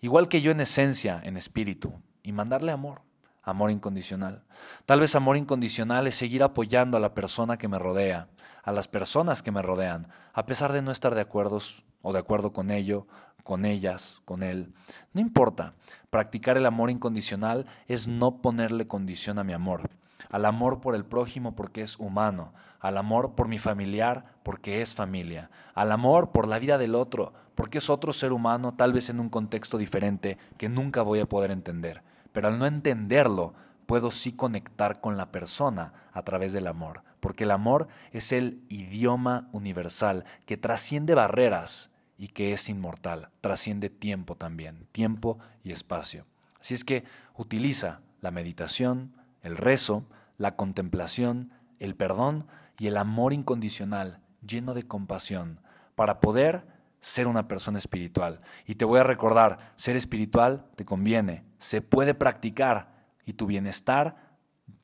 igual 0.00 0.28
que 0.28 0.40
yo 0.40 0.50
en 0.50 0.60
esencia, 0.60 1.20
en 1.24 1.36
espíritu, 1.36 2.00
y 2.22 2.32
mandarle 2.32 2.72
amor, 2.72 3.02
amor 3.42 3.70
incondicional. 3.70 4.44
Tal 4.84 5.00
vez 5.00 5.14
amor 5.14 5.36
incondicional 5.36 6.06
es 6.06 6.16
seguir 6.16 6.42
apoyando 6.42 6.96
a 6.96 7.00
la 7.00 7.14
persona 7.14 7.56
que 7.56 7.68
me 7.68 7.78
rodea, 7.78 8.28
a 8.62 8.72
las 8.72 8.88
personas 8.88 9.42
que 9.42 9.52
me 9.52 9.62
rodean, 9.62 10.08
a 10.32 10.44
pesar 10.44 10.72
de 10.72 10.82
no 10.82 10.90
estar 10.90 11.14
de 11.14 11.20
acuerdo 11.20 11.60
o 12.02 12.12
de 12.12 12.18
acuerdo 12.18 12.52
con 12.52 12.70
ello, 12.70 13.06
con 13.44 13.64
ellas, 13.64 14.20
con 14.24 14.42
él. 14.42 14.74
No 15.12 15.20
importa, 15.20 15.74
practicar 16.10 16.56
el 16.56 16.66
amor 16.66 16.90
incondicional 16.90 17.66
es 17.86 18.08
no 18.08 18.42
ponerle 18.42 18.88
condición 18.88 19.38
a 19.38 19.44
mi 19.44 19.52
amor, 19.52 19.88
al 20.30 20.44
amor 20.44 20.80
por 20.80 20.94
el 20.94 21.04
prójimo 21.04 21.54
porque 21.54 21.82
es 21.82 21.98
humano, 21.98 22.52
al 22.80 22.96
amor 22.96 23.34
por 23.34 23.48
mi 23.48 23.58
familiar 23.58 24.24
porque 24.42 24.82
es 24.82 24.94
familia, 24.94 25.50
al 25.74 25.92
amor 25.92 26.30
por 26.30 26.48
la 26.48 26.58
vida 26.58 26.78
del 26.78 26.94
otro 26.94 27.32
porque 27.56 27.78
es 27.78 27.90
otro 27.90 28.12
ser 28.12 28.32
humano 28.32 28.74
tal 28.74 28.92
vez 28.92 29.10
en 29.10 29.18
un 29.18 29.30
contexto 29.30 29.78
diferente 29.78 30.38
que 30.58 30.68
nunca 30.68 31.02
voy 31.02 31.18
a 31.20 31.26
poder 31.26 31.50
entender. 31.50 32.02
Pero 32.32 32.48
al 32.48 32.58
no 32.58 32.66
entenderlo, 32.66 33.54
puedo 33.86 34.10
sí 34.10 34.32
conectar 34.32 35.00
con 35.00 35.16
la 35.16 35.32
persona 35.32 35.92
a 36.12 36.22
través 36.22 36.52
del 36.52 36.66
amor, 36.66 37.02
porque 37.18 37.44
el 37.44 37.50
amor 37.50 37.88
es 38.12 38.30
el 38.32 38.62
idioma 38.68 39.48
universal 39.52 40.24
que 40.44 40.56
trasciende 40.56 41.14
barreras 41.14 41.90
y 42.18 42.28
que 42.28 42.52
es 42.52 42.68
inmortal, 42.68 43.30
trasciende 43.40 43.90
tiempo 43.90 44.36
también, 44.36 44.86
tiempo 44.92 45.38
y 45.64 45.72
espacio. 45.72 46.26
Así 46.60 46.74
es 46.74 46.84
que 46.84 47.04
utiliza 47.36 48.00
la 48.20 48.30
meditación, 48.30 49.14
el 49.46 49.56
rezo, 49.56 50.08
la 50.38 50.56
contemplación, 50.56 51.52
el 51.78 51.94
perdón 51.94 52.46
y 52.78 52.88
el 52.88 52.96
amor 52.96 53.32
incondicional, 53.32 54.20
lleno 54.46 54.74
de 54.74 54.86
compasión, 54.86 55.60
para 55.94 56.20
poder 56.20 56.66
ser 57.00 57.28
una 57.28 57.46
persona 57.46 57.78
espiritual. 57.78 58.40
Y 58.66 58.74
te 58.74 58.84
voy 58.84 58.98
a 58.98 59.04
recordar, 59.04 59.72
ser 59.76 59.96
espiritual 59.96 60.66
te 60.74 60.84
conviene, 60.84 61.44
se 61.58 61.80
puede 61.80 62.14
practicar 62.14 63.06
y 63.24 63.34
tu 63.34 63.46
bienestar 63.46 64.36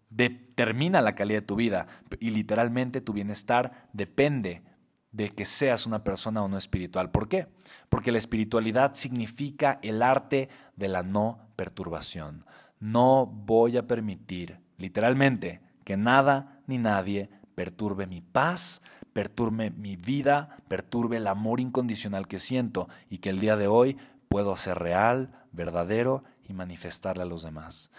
determina 0.08 1.00
la 1.00 1.14
calidad 1.14 1.40
de 1.40 1.46
tu 1.46 1.56
vida. 1.56 1.86
Y 2.20 2.30
literalmente 2.30 3.00
tu 3.00 3.12
bienestar 3.12 3.88
depende 3.92 4.62
de 5.10 5.30
que 5.30 5.44
seas 5.44 5.86
una 5.86 6.04
persona 6.04 6.42
o 6.42 6.48
no 6.48 6.56
espiritual. 6.56 7.10
¿Por 7.10 7.28
qué? 7.28 7.48
Porque 7.88 8.12
la 8.12 8.18
espiritualidad 8.18 8.94
significa 8.94 9.78
el 9.82 10.02
arte 10.02 10.48
de 10.76 10.88
la 10.88 11.02
no 11.02 11.48
perturbación. 11.56 12.46
No 12.82 13.26
voy 13.26 13.76
a 13.76 13.86
permitir, 13.86 14.58
literalmente, 14.76 15.60
que 15.84 15.96
nada 15.96 16.58
ni 16.66 16.78
nadie 16.78 17.30
perturbe 17.54 18.08
mi 18.08 18.22
paz, 18.22 18.82
perturbe 19.12 19.70
mi 19.70 19.94
vida, 19.94 20.56
perturbe 20.66 21.18
el 21.18 21.28
amor 21.28 21.60
incondicional 21.60 22.26
que 22.26 22.40
siento 22.40 22.88
y 23.08 23.18
que 23.18 23.30
el 23.30 23.38
día 23.38 23.54
de 23.54 23.68
hoy 23.68 23.98
puedo 24.28 24.52
hacer 24.52 24.80
real, 24.80 25.30
verdadero 25.52 26.24
y 26.48 26.54
manifestarle 26.54 27.22
a 27.22 27.26
los 27.26 27.44
demás. 27.44 27.92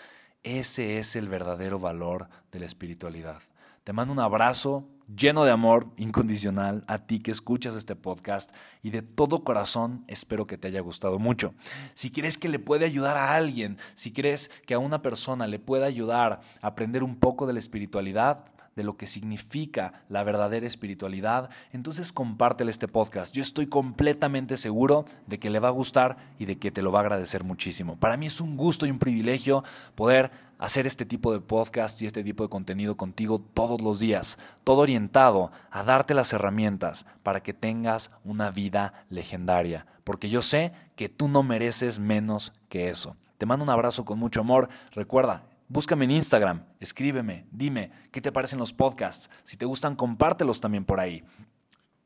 Ese 0.43 0.98
es 0.98 1.15
el 1.15 1.30
verdadero 1.30 1.80
valor 1.80 2.28
de 2.52 2.60
la 2.60 2.65
espiritualidad. 2.65 3.39
Te 3.86 3.93
mando 3.93 4.12
un 4.12 4.19
abrazo 4.19 4.86
lleno 5.08 5.44
de 5.44 5.52
amor 5.52 5.88
incondicional 5.98 6.84
a 6.88 7.00
ti 7.00 7.20
que 7.20 7.32
escuchas 7.32 7.76
este 7.76 7.96
podcast 7.96 8.52
y 8.82 8.92
de 8.92 9.02
todo 9.02 9.44
corazón 9.44 10.04
espero 10.08 10.48
que 10.48 10.58
te 10.58 10.68
haya 10.68 10.82
gustado 10.82 11.20
mucho. 11.20 11.54
Si 11.94 12.12
quieres 12.12 12.38
que 12.38 12.50
le 12.50 12.60
puede 12.60 12.86
ayudar 12.86 13.18
a 13.18 13.36
alguien, 13.36 13.78
si 13.96 14.12
crees 14.12 14.50
que 14.66 14.74
a 14.74 14.80
una 14.80 15.02
persona 15.02 15.48
le 15.48 15.60
pueda 15.60 15.86
ayudar 15.86 16.42
a 16.62 16.68
aprender 16.68 17.04
un 17.04 17.16
poco 17.16 17.48
de 17.48 17.54
la 17.54 17.60
espiritualidad, 17.60 18.46
de 18.76 18.84
lo 18.84 18.98
que 18.98 19.08
significa 19.08 20.04
la 20.10 20.24
verdadera 20.24 20.68
espiritualidad, 20.68 21.50
entonces 21.72 22.12
compártele 22.12 22.72
este 22.72 22.88
podcast. 22.88 23.34
Yo 23.36 23.42
estoy 23.42 23.68
completamente 23.68 24.58
seguro 24.58 25.06
de 25.28 25.40
que 25.40 25.50
le 25.50 25.60
va 25.60 25.70
a 25.70 25.72
gustar 25.72 26.18
y 26.40 26.46
de 26.46 26.58
que 26.58 26.72
te 26.72 26.82
lo 26.82 26.92
va 26.92 27.00
a 27.00 27.02
agradecer 27.04 27.44
muchísimo. 27.44 27.98
Para 27.98 28.18
mí 28.18 28.26
es 28.26 28.42
un 28.42 28.58
gusto 28.58 28.86
y 28.86 28.92
un 28.92 29.00
privilegio 29.00 29.64
poder 29.96 30.32
hacer 30.60 30.88
este 30.88 31.06
tipo 31.06 31.34
de 31.34 31.42
podcast 31.42 32.02
y 32.02 32.06
este 32.06 32.24
tipo 32.24 32.44
de 32.44 32.50
contenido 32.50 32.96
contigo 32.96 33.40
todos 33.54 33.82
los 33.82 34.00
días, 34.00 34.38
todo 34.64 34.82
orientado 34.82 35.52
a 35.72 35.84
darte 35.84 36.14
las 36.14 36.32
herramientas 36.32 37.06
para 37.22 37.44
que 37.44 37.54
tengas 37.54 38.12
una 38.24 38.50
vida 38.50 39.06
legendaria, 39.10 39.86
porque 40.04 40.30
yo 40.30 40.42
sé 40.42 40.72
que 40.96 41.10
tú 41.10 41.28
no 41.28 41.44
mereces 41.44 42.00
menos 42.00 42.54
que 42.70 42.88
eso. 42.88 43.18
Te 43.38 43.46
mando 43.46 43.64
un 43.64 43.70
abrazo 43.70 44.06
con 44.06 44.20
mucho 44.20 44.40
amor. 44.40 44.70
Recuerda, 44.92 45.44
Búscame 45.74 46.06
en 46.06 46.12
Instagram, 46.12 46.64
escríbeme, 46.80 47.48
dime 47.50 47.90
qué 48.12 48.22
te 48.22 48.32
parecen 48.32 48.60
los 48.60 48.72
podcasts. 48.72 49.28
Si 49.42 49.58
te 49.58 49.66
gustan, 49.66 49.96
compártelos 49.96 50.62
también 50.62 50.86
por 50.86 51.00
ahí. 51.00 51.24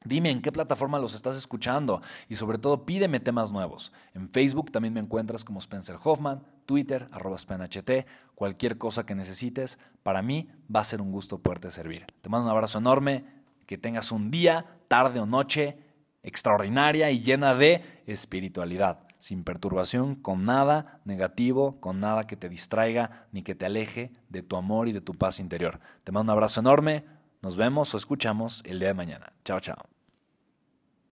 Dime 0.06 0.32
en 0.32 0.42
qué 0.42 0.54
plataforma 0.54 1.00
los 1.00 1.14
estás 1.14 1.36
escuchando 1.36 2.02
y 2.30 2.38
sobre 2.38 2.60
todo 2.60 2.86
pídeme 2.86 3.20
temas 3.20 3.52
nuevos. 3.52 3.92
En 4.14 4.30
Facebook 4.30 4.72
también 4.72 4.94
me 4.94 5.02
encuentras 5.02 5.44
como 5.44 5.60
Spencer 5.60 5.98
Hoffman, 6.02 6.46
Twitter, 6.66 7.10
arroba 7.12 7.38
SpenHT, 7.38 8.08
cualquier 8.36 8.78
cosa 8.78 9.06
que 9.06 9.16
necesites. 9.16 9.80
Para 10.02 10.22
mí 10.22 10.50
va 10.74 10.80
a 10.80 10.86
ser 10.86 11.02
un 11.02 11.12
gusto 11.12 11.40
poderte 11.40 11.70
servir. 11.70 12.06
Te 12.22 12.30
mando 12.30 12.46
un 12.46 12.52
abrazo 12.52 12.78
enorme, 12.78 13.26
que 13.66 13.78
tengas 13.78 14.14
un 14.14 14.32
día, 14.32 14.78
tarde 14.88 15.20
o 15.20 15.26
noche 15.26 15.78
extraordinaria 16.24 17.12
y 17.12 17.20
llena 17.20 17.54
de 17.54 17.84
espiritualidad 18.06 19.07
sin 19.20 19.44
perturbación, 19.44 20.16
con 20.16 20.46
nada 20.46 21.02
negativo, 21.06 21.80
con 21.80 22.00
nada 22.00 22.28
que 22.28 22.36
te 22.36 22.50
distraiga 22.50 23.28
ni 23.32 23.44
que 23.44 23.56
te 23.56 23.66
aleje 23.66 24.12
de 24.30 24.44
tu 24.44 24.56
amor 24.56 24.88
y 24.88 24.92
de 24.92 25.02
tu 25.02 25.14
paz 25.14 25.40
interior. 25.40 25.80
Te 26.04 26.12
mando 26.12 26.32
un 26.32 26.38
abrazo 26.38 26.60
enorme, 26.60 27.06
nos 27.42 27.58
vemos 27.58 27.94
o 27.94 27.98
escuchamos 27.98 28.64
el 28.66 28.80
día 28.80 28.90
de 28.90 28.94
mañana. 28.94 29.34
Chao, 29.44 29.60
chao. 29.60 29.97